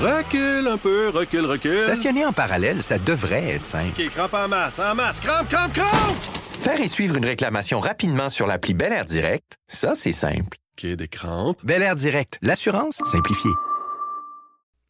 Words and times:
Recule 0.00 0.68
un 0.68 0.78
peu, 0.78 1.08
recule, 1.08 1.44
recule. 1.44 1.80
Stationner 1.80 2.24
en 2.24 2.32
parallèle, 2.32 2.84
ça 2.84 2.98
devrait 2.98 3.54
être 3.54 3.66
simple. 3.66 4.00
OK, 4.00 4.08
crampe 4.10 4.34
en 4.34 4.46
masse, 4.46 4.78
en 4.78 4.94
masse, 4.94 5.18
crampe, 5.18 5.48
crampe, 5.48 5.72
crampe! 5.72 6.16
Faire 6.60 6.80
et 6.80 6.86
suivre 6.86 7.16
une 7.16 7.24
réclamation 7.24 7.80
rapidement 7.80 8.28
sur 8.28 8.46
l'appli 8.46 8.74
Bel 8.74 8.92
Air 8.92 9.04
Direct, 9.04 9.56
ça, 9.66 9.96
c'est 9.96 10.12
simple. 10.12 10.56
OK, 10.78 10.86
des 10.86 11.08
crampes. 11.08 11.58
Bel 11.64 11.82
Air 11.82 11.96
Direct, 11.96 12.38
l'assurance 12.42 13.00
simplifiée. 13.10 13.50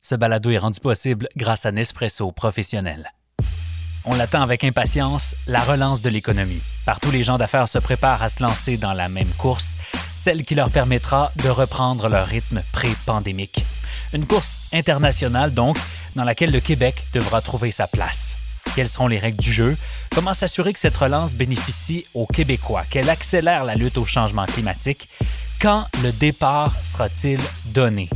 Ce 0.03 0.15
balado 0.15 0.51
est 0.51 0.59
rendu 0.59 0.79
possible 0.79 1.29
grâce 1.37 1.65
à 1.65 1.73
Nespresso 1.73 2.31
Professionnel. 2.33 3.11
On 4.05 4.15
l'attend 4.15 4.43
avec 4.43 4.63
impatience, 4.63 5.35
la 5.47 5.61
relance 5.61 6.03
de 6.03 6.11
l'économie. 6.11 6.63
Partout, 6.85 7.11
les 7.11 7.25
gens 7.25 7.39
d'affaires 7.39 7.69
se 7.69 7.79
préparent 7.79 8.23
à 8.23 8.29
se 8.29 8.43
lancer 8.43 8.77
dans 8.77 8.93
la 8.93 9.09
même 9.09 9.31
course, 9.39 9.75
celle 10.17 10.45
qui 10.45 10.55
leur 10.55 10.71
permettra 10.71 11.33
de 11.43 11.49
reprendre 11.49 12.11
leur 12.11 12.27
rythme 12.27 12.63
pré-pandémique. 12.73 13.65
Une 14.13 14.27
course 14.27 14.61
internationale, 14.73 15.53
donc, 15.53 15.77
dans 16.17 16.25
laquelle 16.25 16.51
le 16.51 16.61
Québec 16.61 17.05
devra 17.13 17.41
trouver 17.41 17.71
sa 17.71 17.87
place. 17.87 18.37
Quelles 18.75 18.89
seront 18.89 19.09
les 19.09 19.19
règles 19.19 19.43
du 19.43 19.53
jeu? 19.53 19.77
Comment 20.15 20.35
s'assurer 20.35 20.73
que 20.73 20.81
cette 20.81 20.97
relance 20.97 21.35
bénéficie 21.35 22.07
aux 22.15 22.27
Québécois? 22.27 22.85
Qu'elle 22.89 23.11
accélère 23.11 23.65
la 23.65 23.75
lutte 23.75 23.99
au 23.99 24.05
changement 24.05 24.47
climatique? 24.47 25.09
Quand 25.61 25.87
le 26.03 26.13
départ 26.13 26.75
sera-t-il 26.83 27.41
donné? 27.67 28.09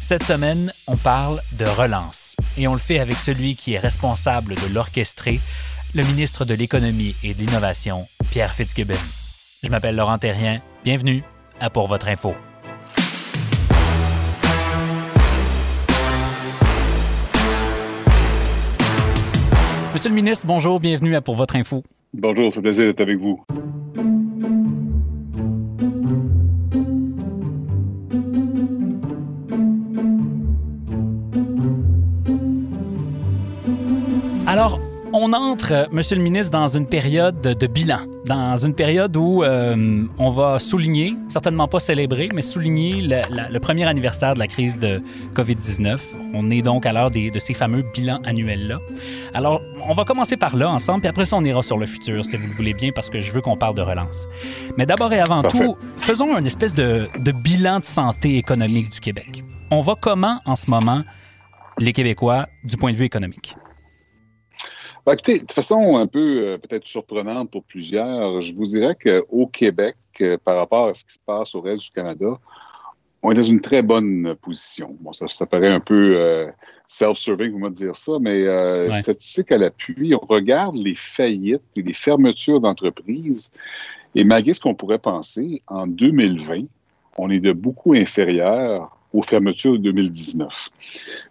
Cette 0.00 0.22
semaine, 0.22 0.72
on 0.86 0.96
parle 0.96 1.42
de 1.52 1.64
relance 1.64 2.36
et 2.56 2.68
on 2.68 2.74
le 2.74 2.78
fait 2.78 3.00
avec 3.00 3.16
celui 3.16 3.56
qui 3.56 3.72
est 3.72 3.78
responsable 3.78 4.54
de 4.54 4.74
l'orchestrer, 4.74 5.40
le 5.94 6.02
ministre 6.04 6.44
de 6.44 6.54
l'Économie 6.54 7.16
et 7.22 7.34
de 7.34 7.40
l'Innovation, 7.40 8.06
Pierre 8.30 8.54
Fitzgibbon. 8.54 8.94
Je 9.62 9.70
m'appelle 9.70 9.96
Laurent 9.96 10.18
Terrien. 10.18 10.60
Bienvenue 10.84 11.24
à 11.58 11.70
Pour 11.70 11.88
votre 11.88 12.08
info. 12.08 12.36
Monsieur 19.94 20.10
le 20.10 20.16
ministre, 20.16 20.44
bonjour, 20.44 20.80
bienvenue 20.80 21.14
à 21.14 21.20
Pour 21.20 21.36
votre 21.36 21.54
info. 21.54 21.84
Bonjour, 22.14 22.52
c'est 22.52 22.60
plaisir 22.60 22.86
d'être 22.86 23.00
avec 23.00 23.16
vous. 23.16 23.40
Alors, 34.48 34.80
on 35.14 35.32
entre, 35.32 35.72
euh, 35.72 35.86
Monsieur 35.92 36.16
le 36.16 36.22
ministre, 36.22 36.50
dans 36.50 36.66
une 36.66 36.86
période 36.86 37.40
de 37.40 37.66
bilan, 37.68 38.00
dans 38.26 38.56
une 38.56 38.74
période 38.74 39.16
où 39.16 39.44
euh, 39.44 40.04
on 40.18 40.30
va 40.30 40.58
souligner, 40.58 41.14
certainement 41.28 41.68
pas 41.68 41.78
célébrer, 41.78 42.28
mais 42.34 42.42
souligner 42.42 43.00
le, 43.00 43.52
le 43.52 43.60
premier 43.60 43.86
anniversaire 43.86 44.34
de 44.34 44.40
la 44.40 44.48
crise 44.48 44.78
de 44.80 45.00
COVID-19. 45.34 46.00
On 46.34 46.50
est 46.50 46.62
donc 46.62 46.84
à 46.84 46.92
l'heure 46.92 47.12
de 47.12 47.38
ces 47.38 47.54
fameux 47.54 47.84
bilans 47.94 48.20
annuels-là. 48.24 48.78
Alors, 49.34 49.62
on 49.88 49.94
va 49.94 50.04
commencer 50.04 50.36
par 50.36 50.56
là 50.56 50.68
ensemble, 50.68 51.02
puis 51.02 51.08
après 51.08 51.26
ça, 51.26 51.36
on 51.36 51.44
ira 51.44 51.62
sur 51.62 51.78
le 51.78 51.86
futur, 51.86 52.24
si 52.24 52.36
vous 52.36 52.48
le 52.48 52.52
voulez 52.52 52.74
bien, 52.74 52.90
parce 52.92 53.08
que 53.08 53.20
je 53.20 53.30
veux 53.30 53.40
qu'on 53.40 53.56
parle 53.56 53.76
de 53.76 53.82
relance. 53.82 54.26
Mais 54.76 54.84
d'abord 54.84 55.12
et 55.12 55.20
avant 55.20 55.42
Parfait. 55.42 55.58
tout, 55.58 55.76
faisons 55.96 56.36
une 56.36 56.46
espèce 56.46 56.74
de, 56.74 57.08
de 57.16 57.30
bilan 57.30 57.78
de 57.78 57.84
santé 57.84 58.36
économique 58.36 58.90
du 58.90 58.98
Québec. 58.98 59.44
On 59.70 59.80
va 59.80 59.94
comment 60.00 60.40
en 60.44 60.56
ce 60.56 60.68
moment, 60.68 61.04
les 61.78 61.92
Québécois, 61.92 62.48
du 62.64 62.76
point 62.76 62.90
de 62.90 62.96
vue 62.96 63.04
économique? 63.04 63.54
Ben, 65.06 65.12
écoutez, 65.12 65.40
de 65.40 65.52
façon 65.52 65.96
un 65.98 66.06
peu 66.06 66.18
euh, 66.42 66.58
peut-être 66.58 66.86
surprenante 66.86 67.50
pour 67.50 67.62
plusieurs, 67.64 68.40
je 68.40 68.54
vous 68.54 68.66
dirais 68.66 68.96
qu'au 68.96 69.46
Québec, 69.46 69.96
euh, 70.22 70.38
par 70.42 70.56
rapport 70.56 70.88
à 70.88 70.94
ce 70.94 71.04
qui 71.04 71.12
se 71.12 71.18
passe 71.24 71.54
au 71.54 71.60
reste 71.60 71.82
du 71.84 71.90
Canada, 71.90 72.38
on 73.22 73.30
est 73.32 73.34
dans 73.34 73.42
une 73.42 73.60
très 73.60 73.82
bonne 73.82 74.34
position. 74.40 74.96
Bon, 75.00 75.12
ça, 75.12 75.26
ça 75.28 75.44
paraît 75.44 75.68
un 75.72 75.80
peu 75.80 76.14
euh, 76.16 76.46
self-serving, 76.88 77.50
vous 77.52 77.58
me 77.58 77.70
dire 77.70 77.96
ça, 77.96 78.12
mais 78.18 78.44
euh, 78.44 78.88
Ouais. 78.88 79.00
statistique 79.00 79.52
à 79.52 79.58
l'appui, 79.58 80.14
on 80.14 80.24
regarde 80.26 80.76
les 80.76 80.94
faillites 80.94 81.62
et 81.76 81.82
les 81.82 81.94
fermetures 81.94 82.60
d'entreprises, 82.60 83.50
et 84.14 84.24
malgré 84.24 84.54
ce 84.54 84.60
qu'on 84.60 84.74
pourrait 84.74 84.98
penser, 84.98 85.62
en 85.66 85.86
2020, 85.86 86.64
on 87.18 87.30
est 87.30 87.40
de 87.40 87.52
beaucoup 87.52 87.92
inférieur 87.94 88.96
aux 89.14 89.22
fermetures 89.22 89.74
de 89.74 89.92
2019. 89.92 90.68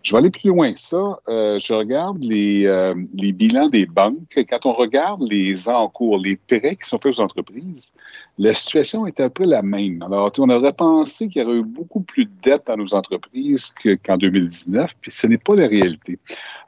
Je 0.01 0.11
vais 0.13 0.17
aller 0.17 0.29
plus 0.29 0.47
loin 0.47 0.71
que 0.73 0.79
ça. 0.79 1.19
Euh, 1.27 1.59
je 1.59 1.73
regarde 1.73 2.23
les, 2.23 2.65
euh, 2.65 2.95
les 3.13 3.33
bilans 3.33 3.67
des 3.67 3.85
banques. 3.85 4.39
Quand 4.49 4.65
on 4.65 4.71
regarde 4.71 5.21
les 5.21 5.67
encours, 5.67 6.17
les 6.17 6.37
prêts 6.37 6.77
qui 6.77 6.87
sont 6.87 6.97
faits 6.97 7.19
aux 7.19 7.21
entreprises, 7.21 7.93
la 8.37 8.53
situation 8.53 9.05
est 9.05 9.19
un 9.19 9.29
peu 9.29 9.43
la 9.43 9.61
même. 9.61 10.01
Alors, 10.01 10.31
on 10.39 10.49
aurait 10.49 10.71
pensé 10.71 11.27
qu'il 11.27 11.41
y 11.41 11.45
aurait 11.45 11.57
eu 11.57 11.63
beaucoup 11.63 11.99
plus 11.99 12.25
de 12.25 12.31
dettes 12.41 12.63
dans 12.67 12.77
nos 12.77 12.93
entreprises 12.93 13.73
que- 13.83 13.95
qu'en 13.95 14.17
2019, 14.17 14.95
puis 15.01 15.11
ce 15.11 15.27
n'est 15.27 15.37
pas 15.37 15.55
la 15.55 15.67
réalité. 15.67 16.19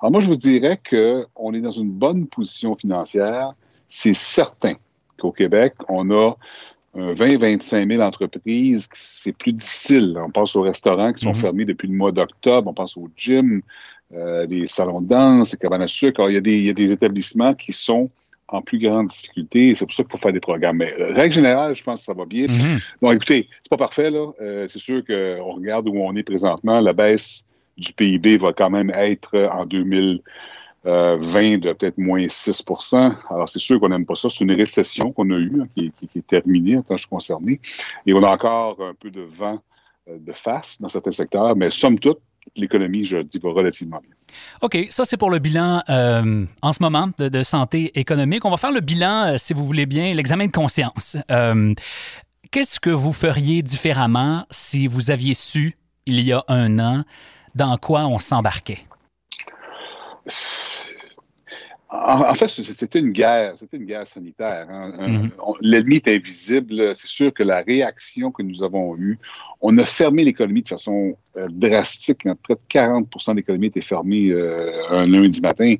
Alors, 0.01 0.11
moi, 0.11 0.19
je 0.19 0.27
vous 0.27 0.35
dirais 0.35 0.79
qu'on 0.87 1.53
est 1.53 1.61
dans 1.61 1.71
une 1.71 1.91
bonne 1.91 2.27
position 2.27 2.75
financière. 2.75 3.53
C'est 3.87 4.13
certain 4.13 4.73
qu'au 5.17 5.31
Québec, 5.31 5.75
on 5.87 6.11
a 6.11 6.35
20-25 6.95 7.87
000 7.87 8.01
entreprises, 8.01 8.89
c'est 8.93 9.35
plus 9.35 9.53
difficile. 9.53 10.17
On 10.23 10.29
pense 10.31 10.55
aux 10.55 10.61
restaurants 10.61 11.11
qui 11.13 11.23
sont 11.23 11.31
Mhm. 11.31 11.35
fermés 11.37 11.65
depuis 11.65 11.87
le 11.87 11.93
mois 11.95 12.11
d'octobre, 12.11 12.69
on 12.69 12.73
pense 12.73 12.95
aux 12.97 13.09
gyms, 13.17 13.61
euh, 14.13 14.45
les 14.45 14.67
salons 14.67 15.01
de 15.01 15.07
danse, 15.07 15.51
les 15.51 15.57
cabanes 15.57 15.81
à 15.81 15.87
sucre. 15.87 16.19
Alors, 16.19 16.29
il, 16.31 16.35
y 16.35 16.37
a 16.37 16.41
des, 16.41 16.53
il 16.53 16.63
y 16.65 16.69
a 16.69 16.73
des 16.73 16.91
établissements 16.91 17.53
qui 17.53 17.73
sont 17.73 18.09
en 18.47 18.61
plus 18.61 18.77
grande 18.79 19.07
difficulté. 19.07 19.73
C'est 19.75 19.85
pour 19.85 19.93
ça 19.93 20.03
qu'il 20.03 20.11
faut 20.11 20.17
faire 20.19 20.31
des 20.33 20.39
programmes. 20.39 20.77
Mais 20.77 20.93
euh, 20.99 21.13
règle 21.13 21.33
générale, 21.33 21.75
je 21.75 21.83
pense 21.83 22.01
que 22.01 22.05
ça 22.05 22.13
va 22.13 22.25
bien. 22.25 22.45
Mhm. 22.47 22.79
Bon, 23.01 23.11
écoutez, 23.11 23.49
c'est 23.61 23.69
pas 23.69 23.77
parfait, 23.77 24.11
là. 24.11 24.31
Euh, 24.39 24.67
c'est 24.67 24.79
sûr 24.79 25.03
qu'on 25.05 25.53
regarde 25.53 25.87
où 25.89 25.97
on 25.97 26.15
est 26.15 26.23
présentement. 26.23 26.79
La 26.79 26.93
baisse 26.93 27.43
du 27.77 27.91
PIB 27.91 28.37
va 28.37 28.53
quand 28.53 28.69
même 28.69 28.91
être 28.95 29.31
euh, 29.37 29.49
en 29.49 29.65
2020 29.65 30.19
de 30.85 31.73
peut-être 31.73 31.97
moins 31.97 32.25
6 32.27 32.63
Alors, 33.29 33.49
c'est 33.49 33.59
sûr 33.59 33.79
qu'on 33.79 33.89
n'aime 33.89 34.05
pas 34.05 34.15
ça. 34.15 34.29
C'est 34.29 34.43
une 34.43 34.53
récession 34.53 35.11
qu'on 35.11 35.29
a 35.31 35.37
eue, 35.37 35.61
hein, 35.61 35.67
qui, 35.75 35.91
est 36.15 36.27
terminée, 36.27 36.77
en 36.77 36.83
tant 36.83 36.95
que 36.95 37.07
concerné. 37.07 37.59
Et 38.05 38.13
on 38.13 38.23
a 38.23 38.29
encore 38.29 38.77
un 38.81 38.93
peu 38.93 39.09
de 39.09 39.21
vent 39.21 39.59
euh, 40.09 40.17
de 40.19 40.33
face 40.33 40.79
dans 40.79 40.89
certains 40.89 41.11
secteurs, 41.11 41.55
mais 41.55 41.71
somme 41.71 41.99
toute, 41.99 42.19
l'économie, 42.55 43.05
je 43.05 43.17
dis, 43.17 43.39
va 43.39 43.51
relativement 43.51 43.99
bien. 43.99 44.11
OK, 44.61 44.87
ça 44.89 45.05
c'est 45.05 45.17
pour 45.17 45.29
le 45.29 45.39
bilan 45.39 45.81
euh, 45.89 46.45
en 46.61 46.73
ce 46.73 46.81
moment 46.81 47.09
de, 47.17 47.43
santé 47.43 47.91
économique. 47.99 48.45
On 48.45 48.51
va 48.51 48.57
faire 48.57 48.71
le 48.71 48.81
bilan, 48.81 49.27
euh, 49.27 49.35
si 49.37 49.53
vous 49.53 49.65
voulez 49.65 49.85
bien, 49.85 50.13
l'examen 50.13 50.47
de 50.47 50.51
conscience. 50.51 51.17
Euh, 51.31 51.73
Qu'est-ce 52.51 52.79
que 52.79 52.89
vous 52.89 53.11
feriez 53.11 53.61
différemment 53.63 54.45
si 54.49 54.87
vous 54.87 55.11
aviez 55.11 55.33
su, 55.33 55.77
il 56.05 56.21
y 56.21 56.31
a 56.31 56.43
un 56.47 56.79
an, 56.79 57.03
dans 57.53 57.77
quoi 57.77 58.05
on 58.05 58.19
s'embarquait? 58.19 58.85
En, 62.03 62.29
en 62.29 62.33
fait, 62.35 62.47
c'était 62.47 62.99
une 62.99 63.11
guerre, 63.11 63.53
c'était 63.57 63.77
une 63.77 63.85
guerre 63.85 64.07
sanitaire. 64.07 64.67
hein. 64.69 64.91
Un- 64.99 65.07
Mhm. 65.09 65.31
L'ennemi 65.61 65.95
est 65.97 66.07
invisible. 66.07 66.95
C'est 66.95 67.07
sûr 67.07 67.33
que 67.33 67.43
la 67.43 67.61
réaction 67.61 68.31
que 68.31 68.43
nous 68.43 68.63
avons 68.63 68.97
eue, 68.97 69.17
on 69.61 69.77
a 69.77 69.85
fermé 69.85 70.23
l'économie 70.23 70.61
de 70.63 70.67
façon 70.69 71.15
euh, 71.37 71.47
drastique. 71.49 72.25
hein. 72.25 72.35
Près 72.43 72.55
de 72.55 72.59
40% 72.69 73.31
de 73.33 73.37
l'économie 73.37 73.67
était 73.67 73.81
fermée 73.81 74.29
euh, 74.29 74.89
un 74.89 75.05
lundi 75.07 75.41
matin. 75.41 75.75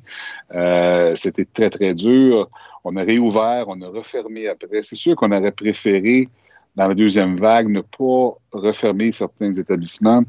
Euh, 0.54 1.14
c'était 1.16 1.44
très, 1.44 1.70
très 1.70 1.94
dur. 1.94 2.48
On 2.84 2.96
a 2.96 3.02
réouvert, 3.02 3.64
on 3.68 3.80
a 3.82 3.88
refermé 3.88 4.48
après. 4.48 4.82
C'est 4.82 4.96
sûr 4.96 5.16
qu'on 5.16 5.32
aurait 5.32 5.50
préféré, 5.52 6.28
dans 6.76 6.88
la 6.88 6.94
deuxième 6.94 7.36
vague, 7.38 7.68
ne 7.68 7.80
pas 7.80 8.36
refermer 8.52 9.10
certains 9.12 9.52
établissements. 9.54 10.22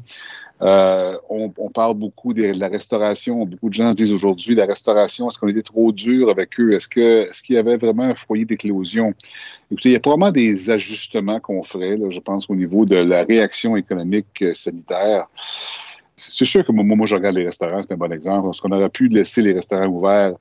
Euh, 0.60 1.16
on, 1.28 1.70
parle 1.70 1.94
beaucoup 1.94 2.34
de 2.34 2.42
la 2.58 2.68
restauration. 2.68 3.44
Beaucoup 3.44 3.68
de 3.68 3.74
gens 3.74 3.92
disent 3.92 4.12
aujourd'hui 4.12 4.54
la 4.54 4.66
restauration, 4.66 5.28
est-ce 5.28 5.38
qu'on 5.38 5.48
était 5.48 5.62
trop 5.62 5.92
dur 5.92 6.30
avec 6.30 6.58
eux? 6.58 6.72
Est-ce 6.72 6.88
qu'il 6.88 7.54
y 7.54 7.58
avait 7.58 7.76
vraiment 7.76 8.04
un 8.04 8.14
foyer 8.14 8.44
d'éclosion? 8.44 9.14
Écoutez, 9.70 9.90
il 9.90 9.92
y 9.92 9.96
a 9.96 10.00
probablement 10.00 10.32
des 10.32 10.70
ajustements 10.70 11.38
qu'on 11.40 11.62
ferait, 11.62 11.96
je 12.08 12.20
pense, 12.20 12.50
au 12.50 12.56
niveau 12.56 12.86
de 12.86 12.96
la 12.96 13.22
réaction 13.22 13.76
économique 13.76 14.42
euh, 14.42 14.52
sanitaire. 14.52 15.26
C'est 16.16 16.44
sûr 16.44 16.66
que 16.66 16.72
moi, 16.72 16.84
moi, 16.84 17.06
je 17.06 17.14
regarde 17.14 17.36
les 17.36 17.44
restaurants, 17.44 17.82
c'est 17.82 17.92
un 17.92 17.96
bon 17.96 18.12
exemple. 18.12 18.48
Est-ce 18.48 18.60
qu'on 18.60 18.72
aurait 18.72 18.88
pu 18.88 19.06
laisser 19.06 19.42
les 19.42 19.52
restaurants 19.52 19.86
ouverts 19.86 20.34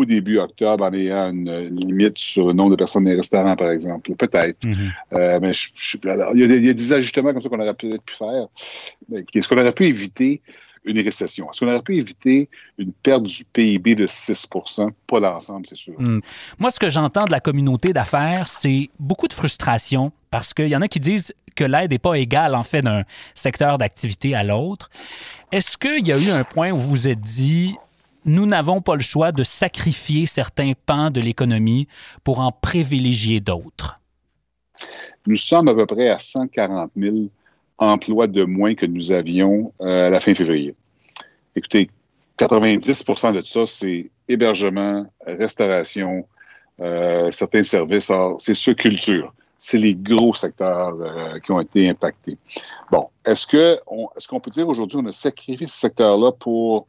au 0.00 0.04
début 0.04 0.38
octobre 0.38 0.84
en 0.84 0.92
ayant 0.92 1.30
une, 1.30 1.48
une 1.48 1.80
limite 1.86 2.18
sur 2.18 2.46
le 2.48 2.52
nombre 2.52 2.70
de 2.70 2.76
personnes 2.76 3.04
dans 3.04 3.10
les 3.10 3.16
restaurants, 3.16 3.56
par 3.56 3.70
exemple? 3.70 4.14
Peut-être. 4.14 4.58
Euh, 5.12 5.38
mais 5.40 5.52
je- 5.52 5.68
je- 5.74 6.08
alors, 6.08 6.30
il, 6.34 6.40
y 6.40 6.44
a 6.44 6.46
des, 6.48 6.56
il 6.56 6.64
y 6.66 6.70
a 6.70 6.74
des 6.74 6.92
ajustements 6.92 7.32
comme 7.32 7.42
ça 7.42 7.48
qu'on 7.48 7.60
aurait 7.60 7.74
peut-être 7.74 8.02
pu 8.02 8.14
faire. 8.14 8.46
Est-ce 9.34 9.48
qu'on 9.48 9.58
aurait 9.58 9.72
pu 9.72 9.86
éviter 9.86 10.40
une 10.84 10.98
récession? 11.00 11.46
Est-ce 11.50 11.60
qu'on 11.60 11.68
aurait 11.70 11.82
pu 11.82 11.96
éviter 11.96 12.48
une 12.78 12.92
perte 12.92 13.22
du 13.22 13.44
PIB 13.44 13.94
de 13.94 14.06
6% 14.06 14.88
Pas 15.06 15.20
l'ensemble, 15.20 15.66
c'est 15.68 15.76
sûr. 15.76 15.94
Hmm. 15.98 16.20
Moi, 16.58 16.70
ce 16.70 16.80
que 16.80 16.90
j'entends 16.90 17.26
de 17.26 17.32
la 17.32 17.40
communauté 17.40 17.92
d'affaires, 17.92 18.48
c'est 18.48 18.90
beaucoup 18.98 19.28
de 19.28 19.32
frustration 19.32 20.12
parce 20.30 20.52
qu'il 20.54 20.68
y 20.68 20.76
en 20.76 20.82
a 20.82 20.88
qui 20.88 20.98
disent 21.00 21.32
que 21.54 21.64
l'aide 21.64 21.90
n'est 21.90 21.98
pas 21.98 22.14
égale, 22.14 22.54
en 22.54 22.62
fait, 22.62 22.80
d'un 22.82 23.02
secteur 23.34 23.76
d'activité 23.78 24.34
à 24.34 24.42
l'autre. 24.42 24.88
Est-ce 25.52 25.76
qu'il 25.76 26.06
y 26.08 26.10
a 26.12 26.18
eu 26.18 26.30
un 26.30 26.44
point 26.44 26.70
où 26.72 26.78
vous 26.78 26.88
vous 26.88 27.08
êtes 27.08 27.20
dit, 27.20 27.74
nous 28.24 28.46
n'avons 28.46 28.80
pas 28.80 28.94
le 28.94 29.02
choix 29.02 29.32
de 29.32 29.42
sacrifier 29.42 30.26
certains 30.26 30.72
pans 30.86 31.10
de 31.10 31.20
l'économie 31.20 31.88
pour 32.24 32.40
en 32.40 32.52
privilégier 32.52 33.40
d'autres? 33.40 33.96
Nous 35.26 35.36
sommes 35.36 35.68
à 35.68 35.74
peu 35.74 35.86
près 35.86 36.08
à 36.08 36.18
140 36.18 36.90
000 36.96 37.16
emplois 37.78 38.26
de 38.26 38.44
moins 38.44 38.74
que 38.74 38.86
nous 38.86 39.12
avions 39.12 39.72
euh, 39.80 40.08
à 40.08 40.10
la 40.10 40.20
fin 40.20 40.34
février. 40.34 40.74
Écoutez, 41.54 41.90
90 42.38 43.04
de 43.34 43.42
ça, 43.44 43.66
c'est 43.66 44.10
hébergement, 44.28 45.06
restauration, 45.26 46.26
euh, 46.80 47.30
certains 47.30 47.62
services. 47.62 48.10
C'est 48.38 48.54
ce 48.54 48.70
culture. 48.70 49.32
C'est 49.58 49.78
les 49.78 49.94
gros 49.94 50.34
secteurs 50.34 50.96
euh, 51.00 51.38
qui 51.38 51.52
ont 51.52 51.60
été 51.60 51.88
impactés. 51.88 52.36
Bon, 52.90 53.08
est-ce 53.24 53.46
que 53.46 53.78
est-ce 54.16 54.26
qu'on 54.26 54.40
peut 54.40 54.50
dire 54.50 54.66
aujourd'hui 54.68 55.00
qu'on 55.00 55.06
a 55.06 55.12
sacrifié 55.12 55.66
ce 55.68 55.78
secteur-là 55.78 56.32
pour 56.32 56.86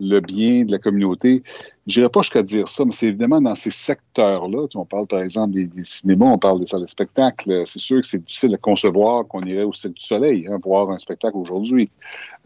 le 0.00 0.20
bien 0.20 0.64
de 0.64 0.72
la 0.72 0.78
communauté. 0.78 1.42
Je 1.86 2.00
n'irai 2.00 2.10
pas 2.10 2.20
jusqu'à 2.20 2.42
dire 2.42 2.68
ça, 2.68 2.84
mais 2.84 2.92
c'est 2.92 3.06
évidemment 3.06 3.40
dans 3.40 3.54
ces 3.54 3.70
secteurs-là. 3.70 4.66
On 4.74 4.84
parle 4.84 5.06
par 5.06 5.20
exemple 5.20 5.54
des, 5.54 5.68
cinémas, 5.84 6.26
on 6.26 6.38
parle 6.38 6.60
des 6.60 6.66
salles 6.66 6.82
de 6.82 6.86
spectacle. 6.86 7.62
C'est 7.64 7.78
sûr 7.78 8.00
que 8.00 8.06
c'est 8.06 8.18
difficile 8.18 8.50
de 8.50 8.56
concevoir 8.56 9.26
qu'on 9.26 9.42
irait 9.42 9.62
au 9.62 9.72
Cirque 9.72 9.94
du 9.94 10.04
Soleil 10.04 10.46
hein, 10.48 10.58
voir 10.62 10.90
un 10.90 10.98
spectacle 10.98 11.36
aujourd'hui. 11.36 11.90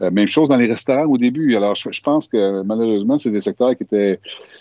Euh, 0.01 0.11
même 0.11 0.27
chose 0.27 0.49
dans 0.49 0.57
les 0.57 0.67
restaurants 0.67 1.05
au 1.05 1.17
début. 1.17 1.55
Alors, 1.55 1.75
je, 1.75 2.01
pense 2.01 2.27
que 2.27 2.61
malheureusement, 2.61 3.17
c'est 3.17 3.31
des 3.31 3.41
secteurs 3.41 3.75
qui 3.75 3.83
étaient, 3.83 4.19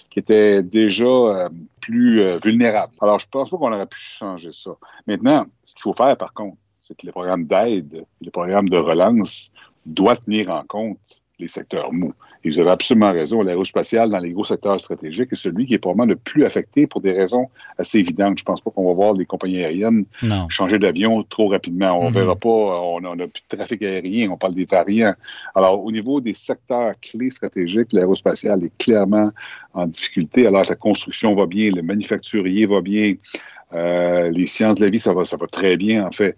qui 0.08 0.18
étaient 0.18 0.62
déjà 0.62 1.04
euh, 1.04 1.48
plus 1.80 2.22
euh, 2.22 2.38
vulnérables. 2.42 2.94
Alors, 3.00 3.18
je 3.18 3.26
pense 3.30 3.50
pas 3.50 3.56
qu'on 3.58 3.72
aurait 3.72 3.86
pu 3.86 3.98
changer 3.98 4.50
ça. 4.52 4.70
Maintenant, 5.06 5.46
ce 5.64 5.74
qu'il 5.74 5.82
faut 5.82 5.94
faire, 5.94 6.16
par 6.16 6.32
contre, 6.32 6.56
c'est 6.80 6.96
que 6.96 7.06
les 7.06 7.12
programmes 7.12 7.44
d'aide, 7.44 8.04
les 8.20 8.30
programmes 8.30 8.68
de 8.68 8.78
relance 8.78 9.52
doivent 9.86 10.20
tenir 10.24 10.50
en 10.50 10.64
compte 10.66 10.98
les 11.40 11.48
secteurs 11.48 11.92
mous. 11.92 12.14
Et 12.42 12.50
vous 12.50 12.58
avez 12.58 12.70
absolument 12.70 13.12
raison, 13.12 13.42
l'aérospatial 13.42 14.10
dans 14.10 14.18
les 14.18 14.30
gros 14.30 14.46
secteurs 14.46 14.80
stratégiques 14.80 15.28
est 15.32 15.36
celui 15.36 15.66
qui 15.66 15.74
est 15.74 15.78
probablement 15.78 16.06
le 16.06 16.16
plus 16.16 16.44
affecté 16.44 16.86
pour 16.86 17.02
des 17.02 17.12
raisons 17.12 17.48
assez 17.76 17.98
évidentes. 17.98 18.38
Je 18.38 18.42
ne 18.42 18.46
pense 18.46 18.62
pas 18.62 18.70
qu'on 18.70 18.86
va 18.86 18.94
voir 18.94 19.12
les 19.12 19.26
compagnies 19.26 19.62
aériennes 19.62 20.04
changer 20.48 20.78
d'avion 20.78 21.22
trop 21.24 21.48
rapidement. 21.48 21.98
On 21.98 22.04
ne 22.04 22.08
mhm. 22.08 22.14
verra 22.14 22.36
pas, 22.36 22.48
on 22.48 23.00
n'a 23.00 23.26
plus 23.26 23.42
de 23.50 23.56
trafic 23.56 23.82
aérien, 23.82 24.30
on 24.30 24.38
parle 24.38 24.54
des 24.54 24.64
variants. 24.64 25.14
Alors, 25.54 25.84
au 25.84 25.92
niveau 25.92 26.20
des 26.20 26.34
secteurs 26.34 26.94
clés 27.00 27.30
stratégiques, 27.30 27.92
l'aérospatial 27.92 28.64
est 28.64 28.76
clairement 28.78 29.30
en 29.74 29.86
difficulté. 29.86 30.46
Alors, 30.46 30.64
la 30.68 30.76
construction 30.76 31.34
va 31.34 31.46
bien, 31.46 31.70
le 31.70 31.82
manufacturier 31.82 32.64
va 32.64 32.80
bien, 32.80 33.14
euh, 33.74 34.30
les 34.30 34.46
sciences 34.46 34.76
de 34.76 34.84
la 34.86 34.90
vie, 34.90 34.98
ça 34.98 35.12
va, 35.12 35.24
ça 35.24 35.36
va 35.36 35.46
très 35.46 35.76
bien, 35.76 36.06
en 36.06 36.10
fait. 36.10 36.36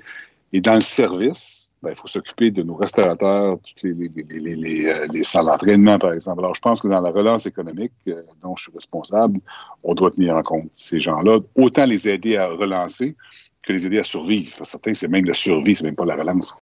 Et 0.53 0.61
dans 0.61 0.75
le 0.75 0.83
service, 0.83 1.62
ben, 1.83 1.91
il 1.91 1.97
faut 1.97 2.07
s'occuper 2.07 2.53
de 2.53 2.63
nos 2.63 2.77
restaurateurs, 2.77 3.59
les, 3.83 3.93
les, 3.93 4.87
euh, 4.87 5.07
les, 5.13 5.25
salles 5.25 5.47
d'entraînement, 5.47 5.99
par 5.99 6.13
exemple. 6.13 6.39
Alors, 6.39 6.55
je 6.55 6.61
pense 6.61 6.81
que 6.81 6.87
dans 6.87 7.01
la 7.01 7.11
relance 7.11 7.45
économique 7.47 7.93
euh, 8.07 8.23
dont 8.41 8.55
je 8.55 8.65
suis 8.65 8.73
responsable, 8.73 9.41
on 9.83 9.95
doit 9.95 10.13
tenir 10.13 10.37
en 10.37 10.43
compte 10.43 10.71
ces 10.75 11.01
gens-là, 11.01 11.39
autant 11.57 11.85
les 11.85 12.09
aider 12.09 12.37
à 12.37 12.47
relancer 12.47 13.17
que 13.63 13.73
les 13.73 13.87
aider 13.87 13.99
à 13.99 14.05
survivre. 14.05 14.65
Certains, 14.65 14.95
c'est 14.95 15.09
même 15.09 15.25
la 15.25 15.35
survie, 15.35 15.75
c'est 15.75 15.85
même 15.85 15.97
pas 15.97 16.05
la 16.05 16.15
relance. 16.15 16.55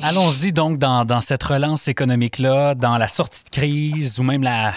Allons-y 0.00 0.52
donc 0.52 0.78
dans 0.78 1.20
cette 1.20 1.42
relance 1.42 1.88
économique-là, 1.88 2.76
dans 2.76 2.98
la 2.98 3.08
sortie 3.08 3.42
de 3.44 3.50
crise 3.50 4.20
ou 4.20 4.22
même 4.22 4.42
la, 4.44 4.72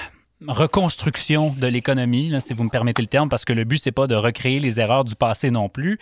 reconstruction 0.48 1.52
de 1.52 1.68
l'économie, 1.68 2.34
si 2.42 2.54
vous 2.54 2.64
me 2.64 2.70
permettez 2.70 3.02
le 3.02 3.08
terme, 3.08 3.30
parce 3.30 3.46
que 3.46 3.54
le 3.54 3.64
but, 3.64 3.78
c'est 3.78 3.92
pas 3.92 4.08
de 4.08 4.16
recréer 4.16 4.60
les 4.60 4.80
erreurs 4.80 5.04
du 5.04 5.16
passé 5.16 5.52
non 5.52 5.70
plus. 5.70 6.00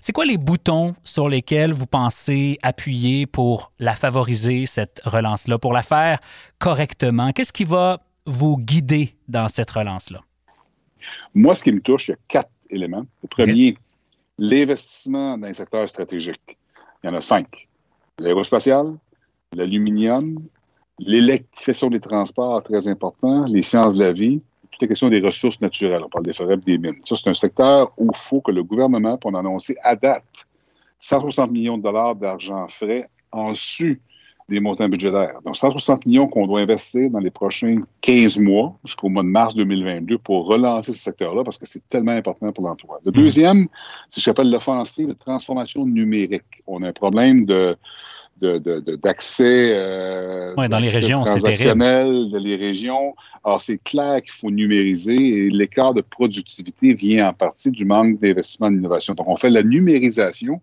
C'est 0.00 0.12
quoi 0.12 0.24
les 0.24 0.38
boutons 0.38 0.94
sur 1.04 1.28
lesquels 1.28 1.72
vous 1.72 1.86
pensez 1.86 2.58
appuyer 2.62 3.26
pour 3.26 3.72
la 3.78 3.92
favoriser, 3.92 4.66
cette 4.66 5.00
relance-là, 5.04 5.58
pour 5.58 5.72
la 5.72 5.82
faire 5.82 6.20
correctement? 6.58 7.32
Qu'est-ce 7.32 7.52
qui 7.52 7.64
va 7.64 8.00
vous 8.26 8.56
guider 8.56 9.16
dans 9.28 9.48
cette 9.48 9.70
relance-là? 9.70 10.20
Moi, 11.34 11.54
ce 11.54 11.64
qui 11.64 11.72
me 11.72 11.80
touche, 11.80 12.08
il 12.08 12.12
y 12.12 12.14
a 12.14 12.18
quatre 12.28 12.50
éléments. 12.70 13.06
Le 13.22 13.28
premier, 13.28 13.76
l'investissement 14.38 15.36
dans 15.36 15.46
les 15.48 15.54
secteurs 15.54 15.88
stratégiques. 15.88 16.58
Il 17.02 17.08
y 17.08 17.10
en 17.10 17.14
a 17.14 17.20
cinq. 17.20 17.68
L'aérospatial, 18.20 18.94
l'aluminium, 19.54 20.38
L'électrification 20.98 21.90
des 21.90 22.00
transports, 22.00 22.62
très 22.62 22.86
important. 22.88 23.44
Les 23.46 23.62
sciences 23.62 23.96
de 23.96 24.04
la 24.04 24.12
vie. 24.12 24.42
Toute 24.70 24.82
la 24.82 24.88
question 24.88 25.08
des 25.08 25.20
ressources 25.20 25.60
naturelles. 25.60 26.02
On 26.04 26.08
parle 26.08 26.24
des 26.24 26.32
forêts 26.32 26.54
et 26.54 26.56
des 26.56 26.78
mines. 26.78 27.00
Ça, 27.04 27.16
c'est 27.16 27.28
un 27.28 27.34
secteur 27.34 27.92
où 27.98 28.10
il 28.12 28.18
faut 28.18 28.40
que 28.40 28.50
le 28.50 28.62
gouvernement, 28.62 29.18
pour 29.18 29.30
en 29.30 29.34
annoncer 29.34 29.76
à 29.82 29.96
date, 29.96 30.46
160 31.00 31.50
millions 31.50 31.78
de 31.78 31.82
dollars 31.82 32.14
d'argent 32.14 32.66
frais 32.68 33.08
en 33.32 33.54
su 33.54 34.00
des 34.48 34.60
montants 34.60 34.88
budgétaires. 34.88 35.40
Donc, 35.44 35.56
160 35.56 36.06
millions 36.06 36.26
qu'on 36.26 36.46
doit 36.46 36.60
investir 36.60 37.10
dans 37.10 37.18
les 37.18 37.30
prochains 37.30 37.78
15 38.02 38.38
mois, 38.38 38.74
jusqu'au 38.84 39.08
mois 39.08 39.22
de 39.22 39.28
mars 39.28 39.54
2022, 39.54 40.18
pour 40.18 40.46
relancer 40.46 40.92
ce 40.92 40.98
secteur-là, 40.98 41.42
parce 41.44 41.58
que 41.58 41.66
c'est 41.66 41.88
tellement 41.88 42.12
important 42.12 42.52
pour 42.52 42.66
l'emploi. 42.66 43.00
Le 43.04 43.12
deuxième, 43.12 43.68
c'est 44.10 44.20
ce 44.20 44.24
que 44.24 44.30
j'appelle 44.30 44.50
l'offensive 44.50 45.08
de 45.08 45.12
transformation 45.14 45.86
numérique. 45.86 46.62
On 46.66 46.82
a 46.82 46.88
un 46.88 46.92
problème 46.92 47.46
de 47.46 47.76
d'accès 48.42 49.68
euh, 49.72 50.54
dans 50.68 50.78
les 50.78 50.88
régions, 50.88 51.24
c'est 51.24 51.40
de 51.40 52.38
les 52.38 52.56
régions. 52.56 53.14
Alors, 53.44 53.60
c'est 53.60 53.78
clair 53.78 54.22
qu'il 54.22 54.32
faut 54.32 54.50
numériser 54.50 55.14
et 55.14 55.50
l'écart 55.50 55.94
de 55.94 56.00
productivité 56.00 56.94
vient 56.94 57.28
en 57.28 57.32
partie 57.32 57.70
du 57.70 57.84
manque 57.84 58.20
d'investissement 58.20 58.68
en 58.68 58.74
innovation. 58.74 59.14
Donc, 59.14 59.28
on 59.28 59.36
fait 59.36 59.50
la 59.50 59.62
numérisation. 59.62 60.60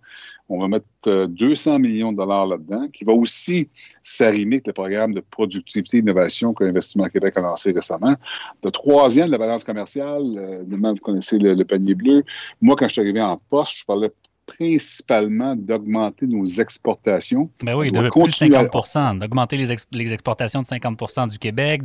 On 0.52 0.60
va 0.60 0.68
mettre 0.68 0.86
200 1.06 1.76
euh, 1.76 1.78
millions 1.78 2.12
de 2.12 2.18
dollars 2.18 2.48
là-dedans, 2.48 2.88
qui 2.92 3.04
va 3.04 3.14
aussi 3.14 3.70
s'arrimer 4.02 4.56
avec 4.56 4.68
le 4.68 4.74
programme 4.74 5.14
de 5.14 5.20
productivité 5.20 5.98
et 5.98 6.00
innovation 6.00 6.54
que 6.54 6.64
l'Investissement 6.64 7.08
Québec 7.08 7.38
a 7.38 7.42
lancé 7.42 7.72
récemment. 7.72 8.16
Le 8.64 8.72
troisième, 8.72 9.30
la 9.30 9.38
balance 9.38 9.64
commerciale, 9.64 10.24
euh, 10.38 10.64
vous 10.68 10.96
connaissez 10.96 11.38
le, 11.38 11.54
le, 11.54 11.66
panier 11.66 11.94
bleu. 11.94 12.24
Moi, 12.62 12.76
quand 12.76 12.88
je 12.88 12.94
suis 12.94 13.02
arrivé 13.02 13.22
en 13.22 13.40
poste, 13.50 13.78
je 13.78 13.86
parlais 13.86 14.10
principalement 14.58 15.56
d'augmenter 15.56 16.28
nos 16.28 16.46
exportations. 16.46 17.50
Ben 17.62 17.76
oui, 17.76 17.92
de 17.92 18.10
plus 18.10 18.32
de 18.32 18.36
50 18.36 19.20
d'augmenter 19.20 19.58
les, 19.58 19.76
les, 19.94 20.14
exportations 20.14 20.62
de 20.62 20.68
50% 20.68 21.30
du 21.30 21.40
Québec, 21.40 21.84